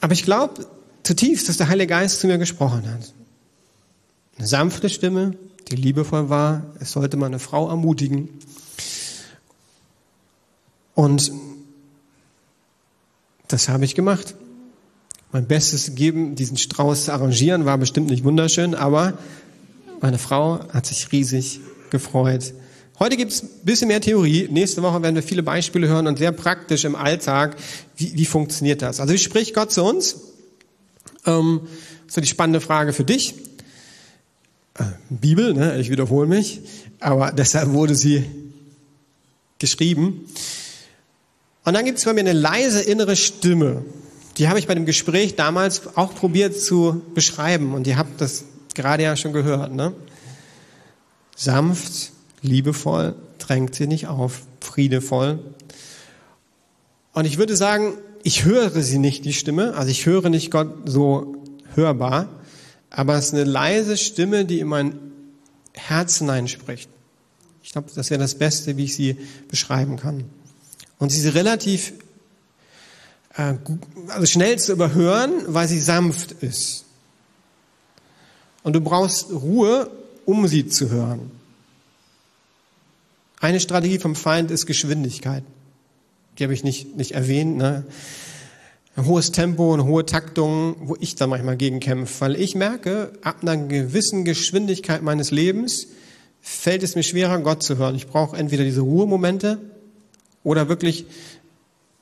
[0.00, 0.66] Aber ich glaube
[1.02, 3.12] zutiefst, dass der Heilige Geist zu mir gesprochen hat.
[4.36, 5.36] Eine sanfte Stimme,
[5.70, 6.74] die liebevoll war.
[6.80, 8.28] Es sollte man eine Frau ermutigen.
[10.94, 11.32] Und
[13.48, 14.34] das habe ich gemacht.
[15.32, 19.18] Mein Bestes gegeben, diesen Strauß zu arrangieren, war bestimmt nicht wunderschön, aber
[20.00, 22.54] meine Frau hat sich riesig gefreut.
[22.98, 24.48] Heute gibt es ein bisschen mehr Theorie.
[24.50, 27.56] Nächste Woche werden wir viele Beispiele hören und sehr praktisch im Alltag,
[27.96, 29.00] wie, wie funktioniert das.
[29.00, 30.16] Also wie spricht Gott zu uns?
[31.26, 31.62] Ähm,
[32.06, 33.34] so die spannende Frage für dich.
[34.78, 35.78] Äh, Bibel, ne?
[35.80, 36.60] ich wiederhole mich,
[37.00, 38.24] aber deshalb wurde sie
[39.58, 40.26] geschrieben.
[41.64, 43.84] Und dann gibt es bei mir eine leise innere Stimme.
[44.36, 47.74] Die habe ich bei dem Gespräch damals auch probiert zu beschreiben.
[47.74, 49.94] Und ihr habt das gerade ja schon gehört, ne?
[51.36, 55.38] Sanft, liebevoll, drängt sie nicht auf, friedevoll.
[57.12, 60.72] Und ich würde sagen, ich höre sie nicht, die Stimme, also ich höre nicht Gott
[60.84, 61.36] so
[61.74, 62.28] hörbar,
[62.90, 64.98] aber es ist eine leise Stimme, die in mein
[65.72, 66.88] Herz hineinspricht.
[67.62, 69.16] Ich glaube, das wäre das Beste, wie ich sie
[69.48, 70.24] beschreiben kann.
[70.98, 71.92] Und sie ist relativ
[73.36, 73.54] äh,
[74.08, 76.83] also schnell zu überhören, weil sie sanft ist.
[78.64, 79.88] Und du brauchst Ruhe,
[80.24, 81.30] um sie zu hören.
[83.40, 85.44] Eine Strategie vom Feind ist Geschwindigkeit.
[86.38, 87.58] Die habe ich nicht, nicht erwähnt.
[87.58, 87.84] Ne?
[88.96, 92.22] Ein hohes Tempo, eine hohe Taktung, wo ich da manchmal gegen kämpfe.
[92.22, 95.88] Weil ich merke, ab einer gewissen Geschwindigkeit meines Lebens
[96.40, 97.94] fällt es mir schwerer, Gott zu hören.
[97.94, 99.58] Ich brauche entweder diese Ruhemomente
[100.42, 101.04] oder wirklich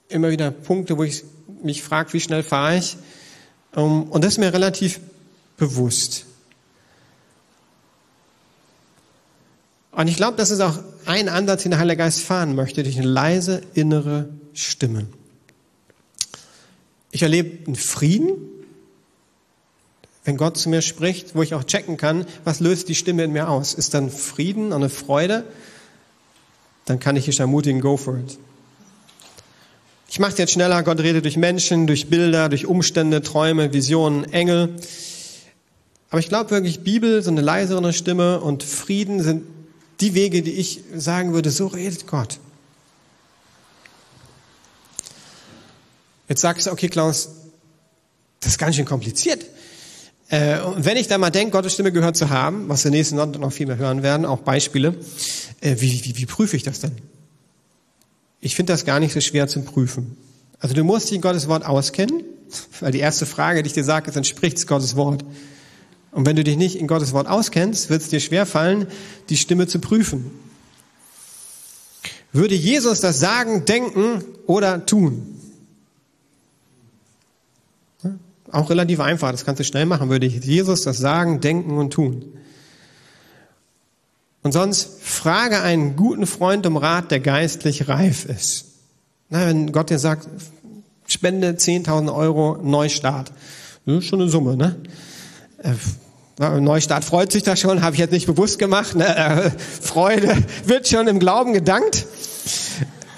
[0.09, 1.25] immer wieder Punkte, wo ich
[1.62, 2.96] mich frage, wie schnell fahre ich.
[3.75, 5.01] Ähm, und das ist mir relativ
[5.57, 6.27] bewusst.
[9.92, 12.98] Und ich glaube, das ist auch ein Ansatz, den der Heilige Geist fahren möchte, durch
[12.98, 15.07] eine leise innere Stimme.
[17.11, 18.33] Ich erlebe einen Frieden,
[20.24, 23.33] wenn Gott zu mir spricht, wo ich auch checken kann, was löst die Stimme in
[23.33, 23.74] mir aus.
[23.74, 25.44] Ist dann Frieden und eine Freude?
[26.87, 28.38] Dann kann ich dich ermutigen, go for it.
[30.09, 30.83] Ich mache jetzt schneller.
[30.83, 34.76] Gott redet durch Menschen, durch Bilder, durch Umstände, Träume, Visionen, Engel.
[36.11, 39.44] Aber ich glaube wirklich, Bibel, so eine leisere Stimme und Frieden sind
[40.02, 42.38] die Wege, die ich sagen würde, so redet Gott.
[46.28, 47.30] Jetzt sagst du, okay, Klaus,
[48.40, 49.44] das ist ganz schön kompliziert.
[50.28, 53.16] Äh, und wenn ich da mal denke, Gottes Stimme gehört zu haben, was wir nächsten
[53.16, 54.96] Sonntag noch viel mehr hören werden, auch Beispiele,
[55.60, 56.92] äh, wie, wie, wie prüfe ich das denn?
[58.40, 60.16] Ich finde das gar nicht so schwer zum Prüfen.
[60.58, 62.24] Also du musst dich in Gottes Wort auskennen,
[62.80, 65.24] weil die erste Frage, die ich dir sage, ist, entspricht es Gottes Wort?
[66.12, 68.87] Und wenn du dich nicht in Gottes Wort auskennst, wird es dir schwer fallen,
[69.31, 70.31] die Stimme zu prüfen.
[72.33, 75.38] Würde Jesus das sagen, denken oder tun?
[78.51, 80.11] Auch relativ einfach, das kannst du schnell machen.
[80.11, 82.25] Würde Jesus das sagen, denken und tun?
[84.42, 88.66] Und sonst frage einen guten Freund um Rat, der geistlich reif ist.
[89.31, 90.29] Na, wenn Gott dir sagt,
[91.07, 93.33] spende 10.000 Euro Neustart,
[93.87, 94.77] das ist schon eine Summe, ne?
[96.38, 98.94] Neustart freut sich da schon, habe ich jetzt nicht bewusst gemacht.
[98.94, 99.06] Ne?
[99.06, 102.06] Äh, Freude wird schon im Glauben gedankt.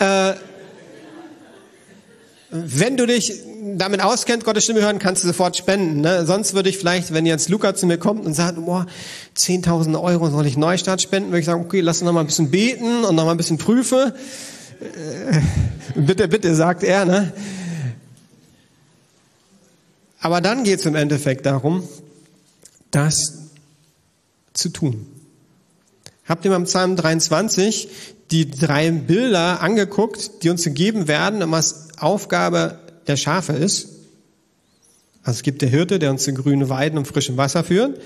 [0.00, 0.34] Äh,
[2.50, 3.32] wenn du dich
[3.76, 6.00] damit auskennst, Gottes Stimme hören, kannst du sofort spenden.
[6.00, 6.26] Ne?
[6.26, 8.86] Sonst würde ich vielleicht, wenn jetzt Luca zu mir kommt und sagt, boah,
[9.36, 12.26] 10.000 Euro soll ich Neustart spenden, würde ich sagen, okay, lass uns noch mal ein
[12.26, 14.12] bisschen beten und noch mal ein bisschen prüfen.
[14.80, 15.40] Äh,
[15.94, 17.04] bitte, bitte, sagt er.
[17.04, 17.32] Ne?
[20.20, 21.88] Aber dann geht es im Endeffekt darum,
[22.94, 23.50] das
[24.52, 25.06] zu tun.
[26.26, 27.88] Habt ihr mal im Psalm 23
[28.30, 33.88] die drei Bilder angeguckt, die uns gegeben werden und was Aufgabe der Schafe ist?
[35.22, 38.00] Also es gibt der Hirte, der uns in grüne Weiden und frischem Wasser führt.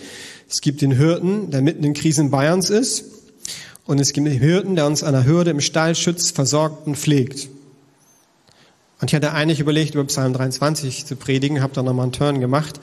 [0.48, 3.04] Es gibt den Hirten, der mitten in Krisen Bayerns ist.
[3.86, 6.96] Und es gibt den Hirten, der uns an der Hürde im Stall schützt, versorgt und
[6.96, 7.48] pflegt.
[9.00, 12.40] Und ich hatte eigentlich überlegt, über Psalm 23 zu predigen, habe da nochmal einen Turn
[12.40, 12.80] gemacht.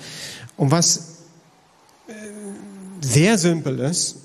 [0.58, 1.15] Und was
[3.02, 4.18] sehr simpel ist,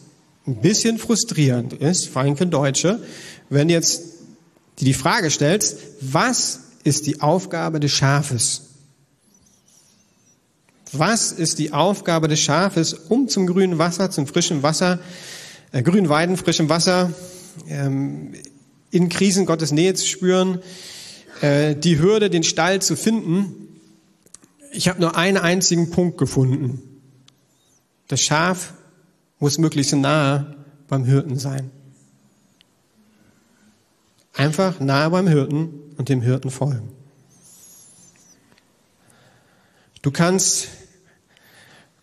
[0.47, 3.01] ein bisschen frustrierend ist, vor allem für Deutsche,
[3.49, 4.03] wenn jetzt
[4.79, 8.63] dir die Frage stellst, was ist die Aufgabe des Schafes?
[10.93, 14.99] Was ist die Aufgabe des Schafes, um zum grünen Wasser, zum frischen Wasser,
[15.73, 17.13] äh, grünen Weiden, frischem Wasser,
[17.69, 18.33] ähm,
[18.91, 20.61] in Krisen Gottes Nähe zu spüren,
[21.43, 23.69] äh, die Hürde, den Stall zu finden?
[24.73, 26.90] Ich habe nur einen einzigen Punkt gefunden.
[28.11, 28.73] Das Schaf
[29.39, 30.57] muss möglichst nahe
[30.89, 31.71] beim Hirten sein.
[34.33, 36.91] Einfach nahe beim Hirten und dem Hirten folgen.
[40.03, 40.67] Du kannst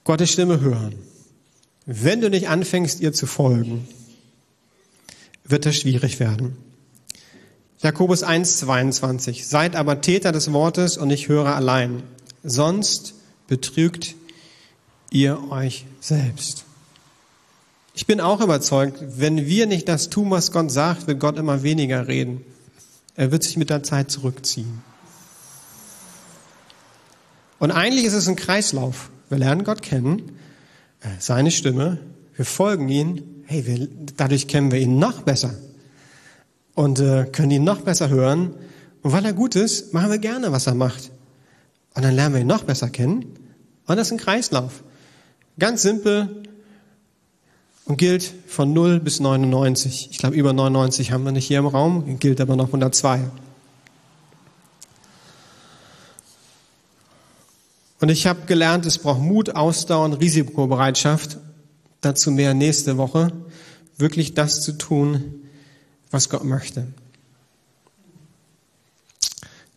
[0.06, 0.96] Gottes Stimme hören.
[1.86, 3.86] Wenn du nicht anfängst, ihr zu folgen,
[5.44, 6.56] wird das schwierig werden.
[7.80, 9.46] Jakobus 1, 22.
[9.46, 12.02] Seid aber Täter des Wortes und nicht Hörer allein.
[12.44, 13.16] Sonst
[13.48, 14.16] betrügt
[15.12, 16.66] ihr euch selbst.
[17.94, 21.64] Ich bin auch überzeugt, wenn wir nicht das tun, was Gott sagt, wird Gott immer
[21.64, 22.46] weniger reden.
[23.16, 24.84] Er wird sich mit der Zeit zurückziehen.
[27.60, 29.10] Und eigentlich ist es ein Kreislauf.
[29.30, 30.38] Wir lernen Gott kennen,
[31.02, 32.00] äh, seine Stimme,
[32.36, 35.56] wir folgen ihm, hey, wir, dadurch kennen wir ihn noch besser
[36.76, 38.54] und äh, können ihn noch besser hören.
[39.02, 41.12] Und weil er gut ist, machen wir gerne, was er macht.
[41.96, 43.26] Und dann lernen wir ihn noch besser kennen.
[43.88, 44.84] Und das ist ein Kreislauf.
[45.60, 46.44] Ganz simpel
[47.86, 50.10] und gilt von 0 bis 99.
[50.12, 53.22] Ich glaube, über 99 haben wir nicht hier im Raum, gilt aber noch 102.
[58.00, 61.38] Und ich habe gelernt, es braucht Mut, Ausdauer und Risikobereitschaft.
[62.02, 63.32] Dazu mehr nächste Woche.
[63.98, 65.42] Wirklich das zu tun,
[66.12, 66.86] was Gott möchte.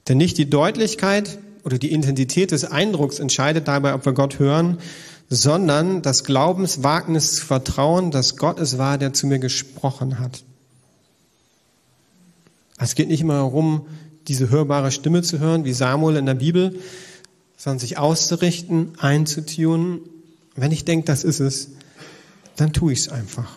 [0.08, 4.78] Denn nicht die Deutlichkeit oder die Intensität des Eindrucks entscheidet dabei, ob wir Gott hören,
[5.30, 10.42] sondern das Glaubenswagnis zu vertrauen, dass Gott es war, der zu mir gesprochen hat.
[12.78, 13.86] Es geht nicht immer darum,
[14.26, 16.80] diese hörbare Stimme zu hören, wie Samuel in der Bibel,
[17.56, 20.00] sondern sich auszurichten, einzutunen.
[20.56, 21.70] Wenn ich denke, das ist es,
[22.56, 23.56] dann tue ich es einfach.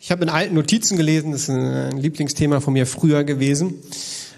[0.00, 3.74] Ich habe in alten Notizen gelesen, das ist ein Lieblingsthema von mir früher gewesen,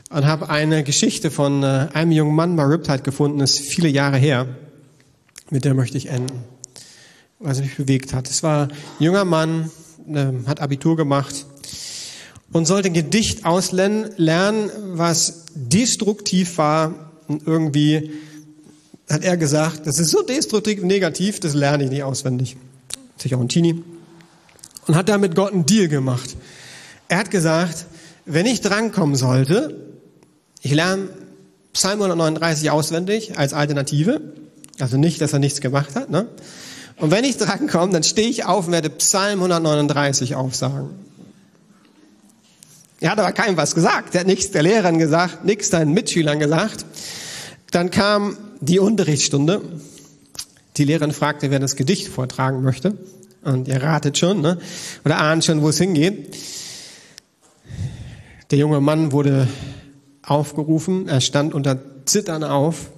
[0.09, 3.89] und habe eine Geschichte von äh, einem jungen Mann bei Riptide gefunden, das ist viele
[3.89, 4.47] Jahre her.
[5.51, 6.45] Mit der möchte ich enden,
[7.39, 8.29] was mich bewegt hat.
[8.29, 9.71] Es war ein junger Mann,
[10.09, 11.47] ähm, hat Abitur gemacht
[12.53, 18.13] und sollte ein Gedicht auslernen, was destruktiv war und irgendwie
[19.09, 22.57] hat er gesagt, das ist so destruktiv und negativ, das lerne ich nicht auswendig.
[23.17, 23.83] Sicher auch ein Teenie.
[24.87, 26.37] Und hat damit Gott einen Deal gemacht.
[27.09, 27.87] Er hat gesagt,
[28.25, 29.77] wenn ich drankommen sollte,
[30.61, 31.09] ich lerne
[31.73, 34.21] Psalm 139 auswendig als Alternative.
[34.81, 36.11] Also nicht, dass er nichts gemacht hat.
[36.11, 36.29] Ne?
[36.97, 40.91] Und wenn ich drankomme, dann stehe ich auf und werde Psalm 139 aufsagen.
[43.01, 44.15] Er hat aber keinem was gesagt.
[44.15, 46.87] Er hat nichts der Lehrerin gesagt, nichts seinen Mitschülern gesagt.
[47.71, 49.61] Dann kam die Unterrichtsstunde.
[50.79, 52.97] Die Lehrerin fragte, wer das Gedicht vortragen möchte.
[53.43, 54.59] Und ihr ratet schon, ne?
[55.05, 56.37] oder ahnt schon, wo es hingeht.
[58.51, 59.47] Der junge Mann wurde
[60.23, 61.09] aufgerufen.
[61.09, 62.91] Er stand unter Zittern auf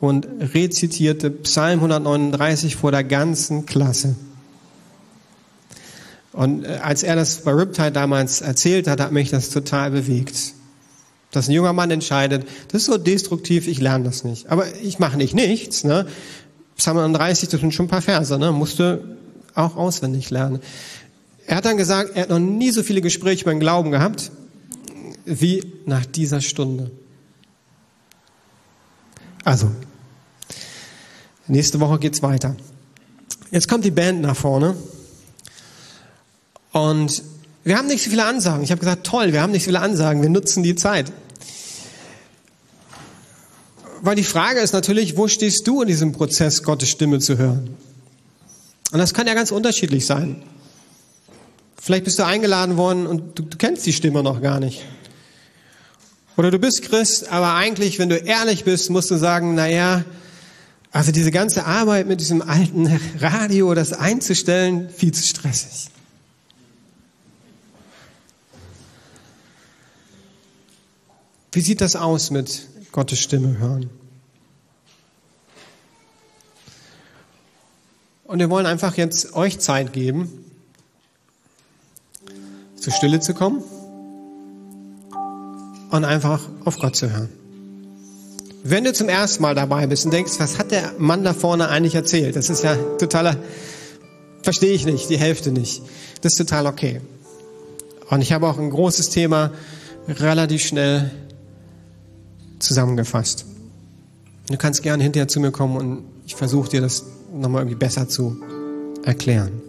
[0.00, 4.14] und rezitierte Psalm 139 vor der ganzen Klasse.
[6.32, 10.54] Und äh, als er das bei Riptide damals erzählt hat, hat mich das total bewegt.
[11.32, 14.48] Dass ein junger Mann entscheidet, das ist so destruktiv, ich lerne das nicht.
[14.48, 15.84] Aber ich mache nicht nichts.
[15.84, 16.06] Ne?
[16.76, 18.52] Psalm 31, das sind schon ein paar Verse, ne?
[18.52, 19.16] musste
[19.54, 20.60] auch auswendig lernen.
[21.46, 24.30] Er hat dann gesagt, er hat noch nie so viele Gespräche über den Glauben gehabt,
[25.24, 26.90] wie nach dieser Stunde.
[29.44, 29.70] Also,
[31.46, 32.56] nächste Woche geht's weiter.
[33.50, 34.76] Jetzt kommt die Band nach vorne.
[36.72, 37.22] Und
[37.64, 38.62] wir haben nicht so viele Ansagen.
[38.62, 41.12] Ich habe gesagt, toll, wir haben nicht so viele Ansagen, wir nutzen die Zeit.
[44.00, 47.76] Weil die Frage ist natürlich, wo stehst du in diesem Prozess, Gottes Stimme zu hören?
[48.92, 50.42] Und das kann ja ganz unterschiedlich sein.
[51.80, 54.84] Vielleicht bist du eingeladen worden und du, du kennst die Stimme noch gar nicht.
[56.38, 60.04] Oder du bist Christ, aber eigentlich, wenn du ehrlich bist, musst du sagen, na ja,
[60.92, 62.86] also diese ganze Arbeit mit diesem alten
[63.18, 65.90] Radio, das einzustellen, viel zu stressig.
[71.50, 73.90] Wie sieht das aus mit Gottes Stimme hören?
[78.22, 80.44] Und wir wollen einfach jetzt euch Zeit geben,
[82.76, 83.60] zur Stille zu kommen
[85.90, 87.28] und einfach auf Gott zu hören.
[88.64, 91.68] Wenn du zum ersten Mal dabei bist und denkst, was hat der Mann da vorne
[91.68, 92.36] eigentlich erzählt?
[92.36, 93.36] Das ist ja totaler,
[94.42, 95.82] verstehe ich nicht, die Hälfte nicht.
[96.22, 97.00] Das ist total okay.
[98.10, 99.52] Und ich habe auch ein großes Thema
[100.08, 101.10] relativ schnell
[102.58, 103.46] zusammengefasst.
[104.48, 108.08] Du kannst gerne hinterher zu mir kommen und ich versuche dir das nochmal irgendwie besser
[108.08, 108.36] zu
[109.04, 109.67] erklären.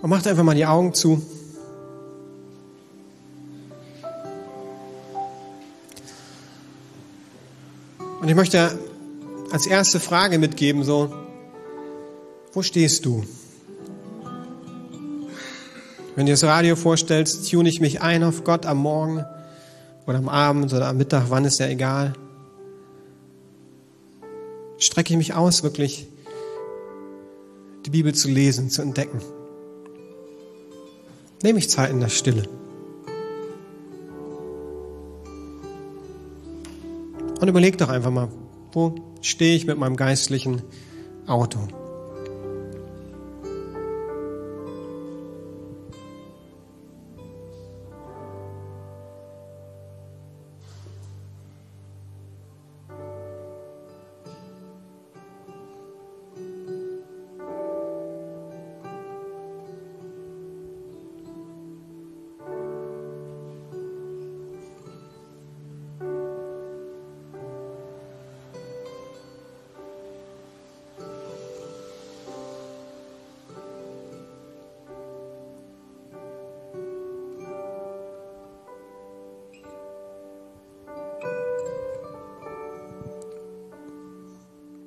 [0.00, 1.20] Und mach einfach mal die Augen zu.
[8.20, 8.78] Und ich möchte
[9.50, 11.12] als erste Frage mitgeben, so,
[12.52, 13.24] wo stehst du?
[16.14, 19.24] Wenn du das Radio vorstellst, tune ich mich ein auf Gott am Morgen
[20.06, 22.14] oder am Abend oder am Mittag, wann ist ja egal.
[24.78, 26.08] Strecke ich mich aus, wirklich
[27.86, 29.20] die Bibel zu lesen, zu entdecken.
[31.42, 32.44] Nehme ich Zeit in der Stille.
[37.40, 38.28] Und überleg doch einfach mal,
[38.72, 40.62] wo stehe ich mit meinem geistlichen
[41.26, 41.60] Auto?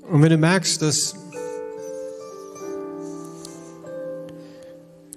[0.10, 1.16] Und wenn du merkst, dass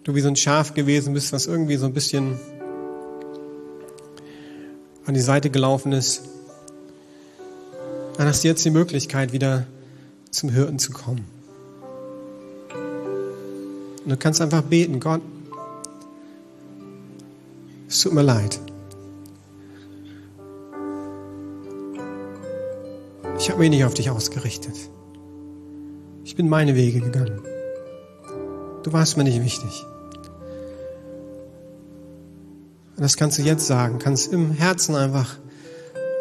[0.04, 2.38] du wie so ein Schaf gewesen bist, was irgendwie so ein bisschen
[5.06, 6.22] an die Seite gelaufen ist,
[8.16, 9.66] dann hast du jetzt die Möglichkeit, wieder
[10.30, 11.24] zum Hirten zu kommen.
[14.04, 15.22] Und du kannst einfach beten, Gott,
[17.88, 18.60] es tut mir leid.
[23.44, 24.74] Ich habe mich nicht auf dich ausgerichtet.
[26.24, 27.42] Ich bin meine Wege gegangen.
[28.82, 29.84] Du warst mir nicht wichtig.
[32.96, 35.36] Und das kannst du jetzt sagen, kannst im Herzen einfach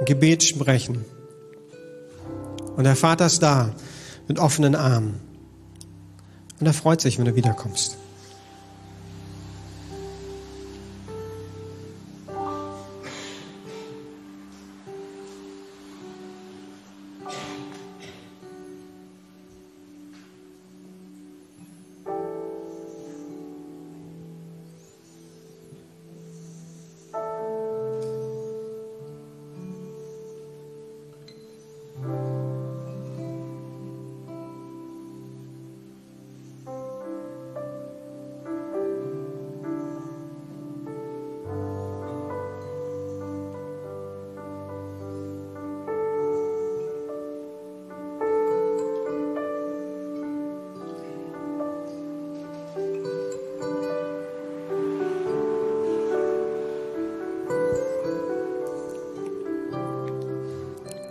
[0.02, 1.06] ein Gebet sprechen.
[2.76, 3.74] Und der Vater ist da
[4.28, 5.22] mit offenen Armen.
[6.60, 7.98] Und er freut sich, wenn du wiederkommst.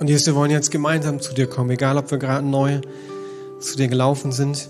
[0.03, 2.81] Und Jesus, wir wollen jetzt gemeinsam zu dir kommen, egal ob wir gerade neu
[3.61, 4.69] zu dir gelaufen sind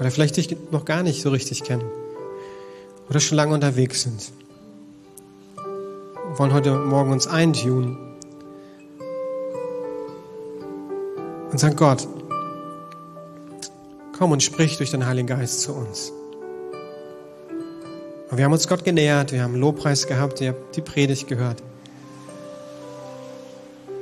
[0.00, 1.84] oder vielleicht dich noch gar nicht so richtig kennen
[3.10, 4.32] oder schon lange unterwegs sind.
[5.54, 7.98] Wir wollen heute Morgen uns eintun
[11.52, 12.08] und sagen, Gott,
[14.16, 16.10] komm und sprich durch den Heiligen Geist zu uns.
[18.30, 21.62] Und wir haben uns Gott genähert, wir haben Lobpreis gehabt, ihr habt die Predigt gehört.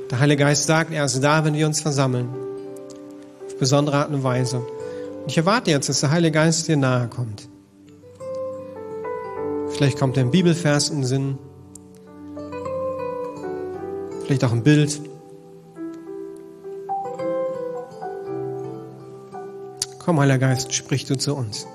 [0.09, 2.29] Der Heilige Geist sagt, er ist da, wenn wir uns versammeln.
[3.45, 4.59] Auf besondere Art und Weise.
[4.59, 7.49] Und ich erwarte jetzt, dass der Heilige Geist dir nahe kommt.
[9.69, 11.37] Vielleicht kommt ein Bibelvers in den Sinn.
[14.25, 15.01] Vielleicht auch ein Bild.
[19.99, 21.67] Komm, Heiliger Geist, sprich du zu uns.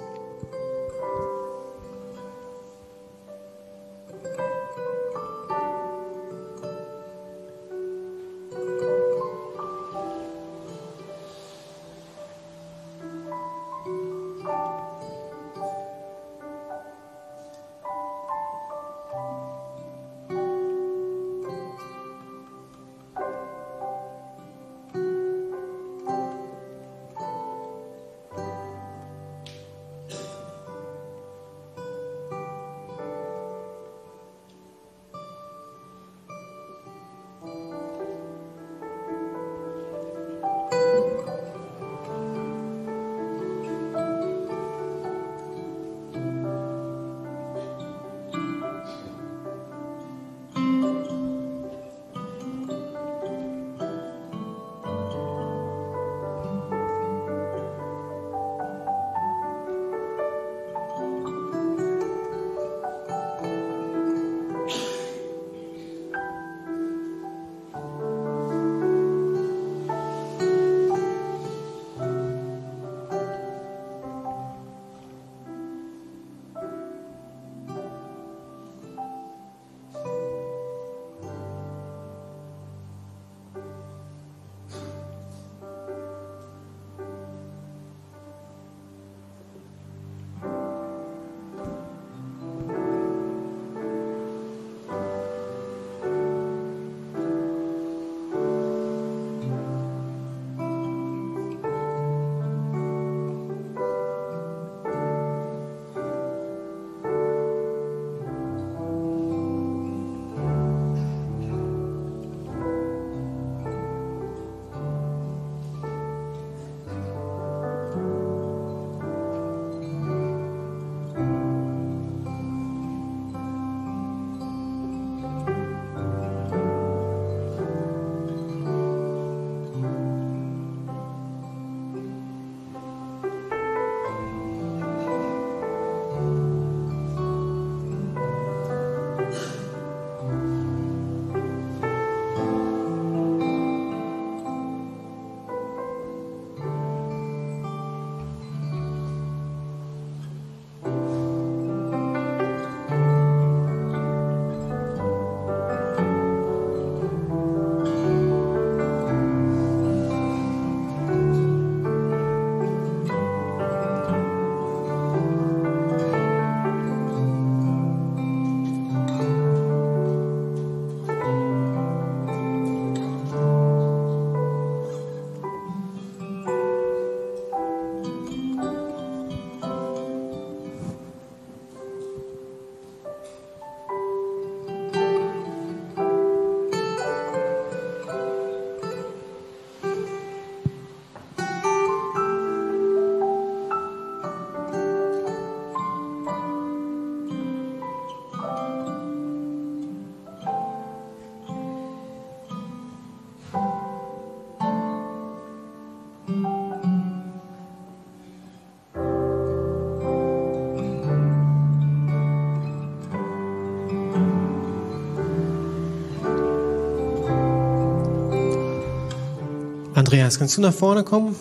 [220.13, 221.35] Andreas, kannst du nach vorne kommen?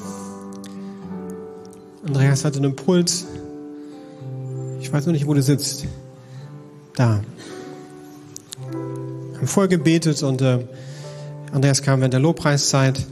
[2.08, 3.26] Andreas hatte einen Impuls.
[4.80, 5.88] Ich weiß noch nicht, wo du sitzt.
[6.96, 7.22] Da.
[8.72, 10.66] Wir haben voll gebetet und äh,
[11.52, 13.06] Andreas kam während der Lobpreiszeit.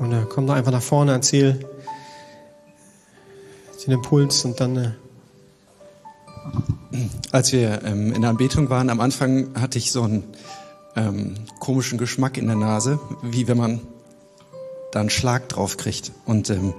[0.00, 1.64] Und äh, komm doch einfach nach vorne, erzähl
[3.86, 4.76] den Impuls und dann.
[4.76, 4.90] Äh
[7.30, 10.24] Als wir ähm, in der Anbetung waren, am Anfang hatte ich so einen
[10.96, 13.93] ähm, komischen Geschmack in der Nase, wie wenn man
[14.94, 16.12] da einen Schlag drauf kriegt.
[16.24, 16.74] Und ähm,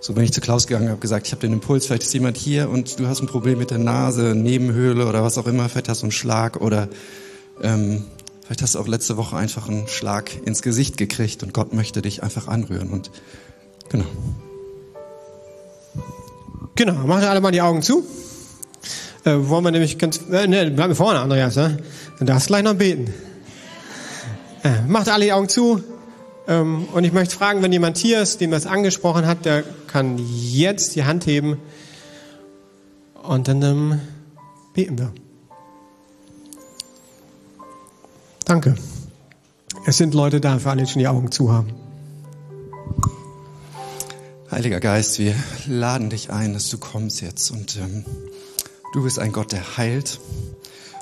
[0.00, 2.36] so bin ich zu Klaus gegangen, habe gesagt, ich habe den Impuls, vielleicht ist jemand
[2.36, 5.88] hier und du hast ein Problem mit der Nase, Nebenhöhle oder was auch immer, vielleicht
[5.88, 6.88] hast du einen Schlag oder
[7.62, 8.04] ähm,
[8.42, 12.02] vielleicht hast du auch letzte Woche einfach einen Schlag ins Gesicht gekriegt und Gott möchte
[12.02, 13.10] dich einfach anrühren und
[13.88, 14.04] genau.
[16.74, 18.04] Genau, macht alle mal die Augen zu.
[19.24, 21.78] Äh, wollen wir nämlich ganz, äh, ne, bleib vorne, Andreas, ne?
[22.18, 23.14] Dann darfst du gleich noch beten.
[24.62, 25.82] Äh, macht alle die Augen zu.
[26.46, 30.18] Ähm, und ich möchte fragen, wenn jemand hier ist, dem das angesprochen hat, der kann
[30.18, 31.58] jetzt die Hand heben.
[33.22, 34.00] Und dann ähm,
[34.74, 35.12] beten wir.
[38.44, 38.74] Danke.
[39.86, 41.72] Es sind Leute da, für alle, die schon die Augen zu haben.
[44.50, 45.34] Heiliger Geist, wir
[45.66, 48.04] laden dich ein, dass du kommst jetzt und ähm,
[48.92, 50.20] du bist ein Gott, der heilt.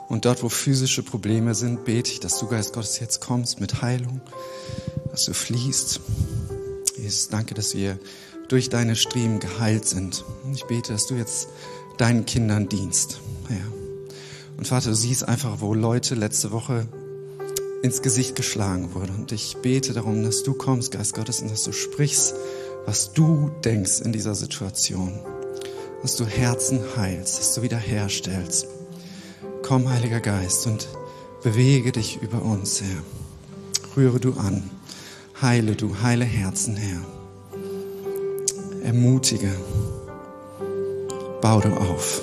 [0.09, 3.83] Und dort, wo physische Probleme sind, bete ich, dass du, Geist Gottes, jetzt kommst mit
[3.83, 4.21] Heilung,
[5.13, 6.01] dass du fließt.
[6.97, 7.99] Jesus, danke, dass wir
[8.49, 10.25] durch deine Striemen geheilt sind.
[10.53, 11.49] Ich bete, dass du jetzt
[11.99, 13.21] deinen Kindern dienst.
[13.49, 13.57] Ja.
[14.57, 16.89] Und Vater, du siehst einfach, wo Leute letzte Woche
[17.83, 19.15] ins Gesicht geschlagen wurden.
[19.15, 22.35] Und ich bete darum, dass du kommst, Geist Gottes, und dass du sprichst
[22.87, 25.13] was du denkst in dieser Situation.
[26.03, 28.67] Dass du Herzen heilst, dass du wiederherstellst.
[29.63, 30.89] Komm, Heiliger Geist, und
[31.43, 33.03] bewege dich über uns, Herr.
[33.97, 34.71] Rühre du an.
[35.43, 37.01] Heile du, heile Herzen, Herr.
[38.85, 39.51] Ermutige.
[41.41, 42.23] Bau du auf.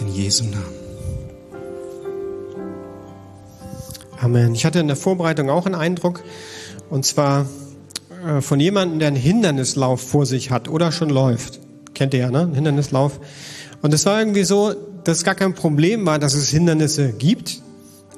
[0.00, 0.62] In Jesu Namen.
[4.20, 4.54] Amen.
[4.54, 6.22] Ich hatte in der Vorbereitung auch einen Eindruck,
[6.90, 7.46] und zwar
[8.24, 11.58] äh, von jemandem, der einen Hindernislauf vor sich hat oder schon läuft.
[11.94, 12.48] Kennt ihr ja, ne?
[12.54, 13.18] Hindernislauf.
[13.82, 17.62] Und es war irgendwie so, dass gar kein Problem war, dass es Hindernisse gibt.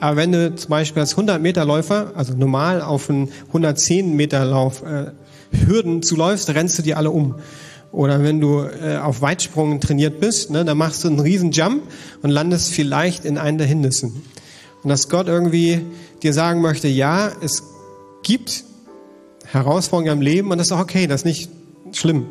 [0.01, 4.45] Aber wenn du zum Beispiel als 100 Meter Läufer, also normal auf einen 110 Meter
[4.45, 5.13] Lauf äh,
[5.51, 7.37] Hürden zuläufst, rennst du die alle um.
[7.91, 11.83] Oder wenn du äh, auf Weitsprung trainiert bist, ne, dann machst du einen riesen Jump
[12.23, 14.23] und landest vielleicht in einen der Hindernissen.
[14.83, 15.81] Und dass Gott irgendwie
[16.23, 17.63] dir sagen möchte, ja, es
[18.23, 18.65] gibt
[19.47, 21.51] Herausforderungen im Leben und das ist auch okay, das ist nicht
[21.93, 22.27] schlimm.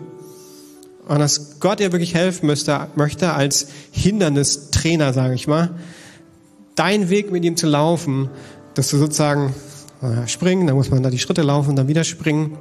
[1.07, 5.72] Und dass Gott dir wirklich helfen müsste, möchte als Hindernistrainer, sage ich mal,
[6.78, 8.30] deinen Weg mit ihm zu laufen,
[8.73, 9.53] dass du sozusagen
[10.01, 12.57] äh, springen, dann muss man da die Schritte laufen, dann wieder springen.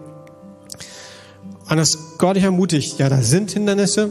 [1.69, 4.11] Und dass Gott dich ermutigt, ja, da sind Hindernisse,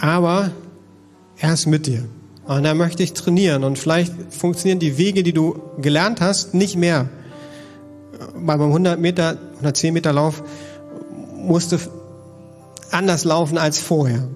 [0.00, 0.52] aber
[1.38, 2.04] er ist mit dir.
[2.46, 3.64] Und er möchte dich trainieren.
[3.64, 7.08] Und vielleicht funktionieren die Wege, die du gelernt hast, nicht mehr
[8.34, 10.42] beim 100 Meter, 110 Meter Lauf
[11.34, 11.78] musste
[12.90, 14.28] anders laufen als vorher.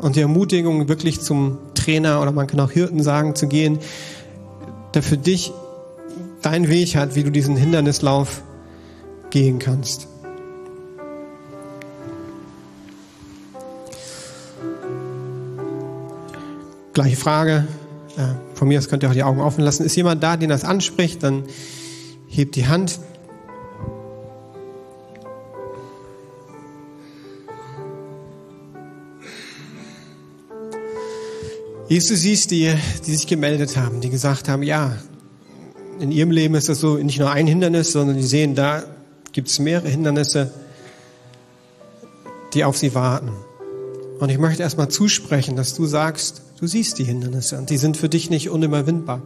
[0.00, 3.78] Und die Ermutigung, wirklich zum Trainer oder man kann auch Hirten sagen, zu gehen,
[4.94, 5.52] der für dich
[6.42, 8.42] deinen Weg hat, wie du diesen Hindernislauf
[9.30, 10.08] gehen kannst.
[16.92, 17.66] Gleiche Frage.
[18.54, 19.84] Von mir aus könnt ihr auch die Augen offen lassen.
[19.84, 21.44] Ist jemand da, den das anspricht, dann
[22.32, 23.00] Hebt die Hand.
[31.90, 32.72] Jesus siehst die,
[33.04, 34.96] die sich gemeldet haben, die gesagt haben, ja,
[35.98, 38.84] in ihrem Leben ist das so nicht nur ein Hindernis, sondern die sehen, da
[39.32, 40.52] gibt es mehrere Hindernisse,
[42.54, 43.32] die auf sie warten.
[44.20, 47.96] Und ich möchte erstmal zusprechen, dass du sagst, du siehst die Hindernisse und die sind
[47.96, 49.22] für dich nicht unüberwindbar.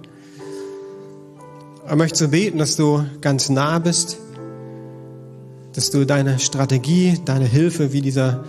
[1.86, 4.16] Er möchte so beten, dass du ganz nah bist,
[5.74, 8.42] dass du deine Strategie, deine Hilfe, wie dieser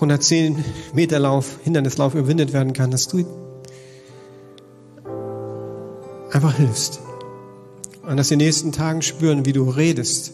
[0.00, 3.26] 110 Meter Lauf, Hindernislauf überwindet werden kann, dass du
[6.32, 7.00] einfach hilfst.
[8.08, 10.32] Und dass die nächsten Tagen spüren, wie du redest,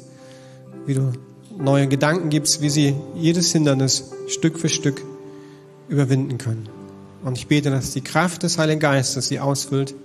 [0.87, 1.12] wie du
[1.59, 5.03] neue Gedanken gibst, wie sie jedes Hindernis Stück für Stück
[5.89, 6.69] überwinden können.
[7.25, 9.97] Und ich bete, dass die Kraft des Heiligen Geistes sie ausfüllt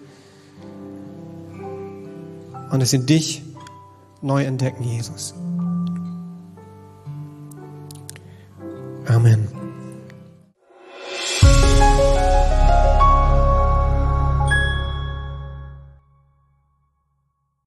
[2.72, 3.44] und dass sie dich
[4.24, 5.36] neu entdecken, Jesus.
[9.10, 9.61] Amen.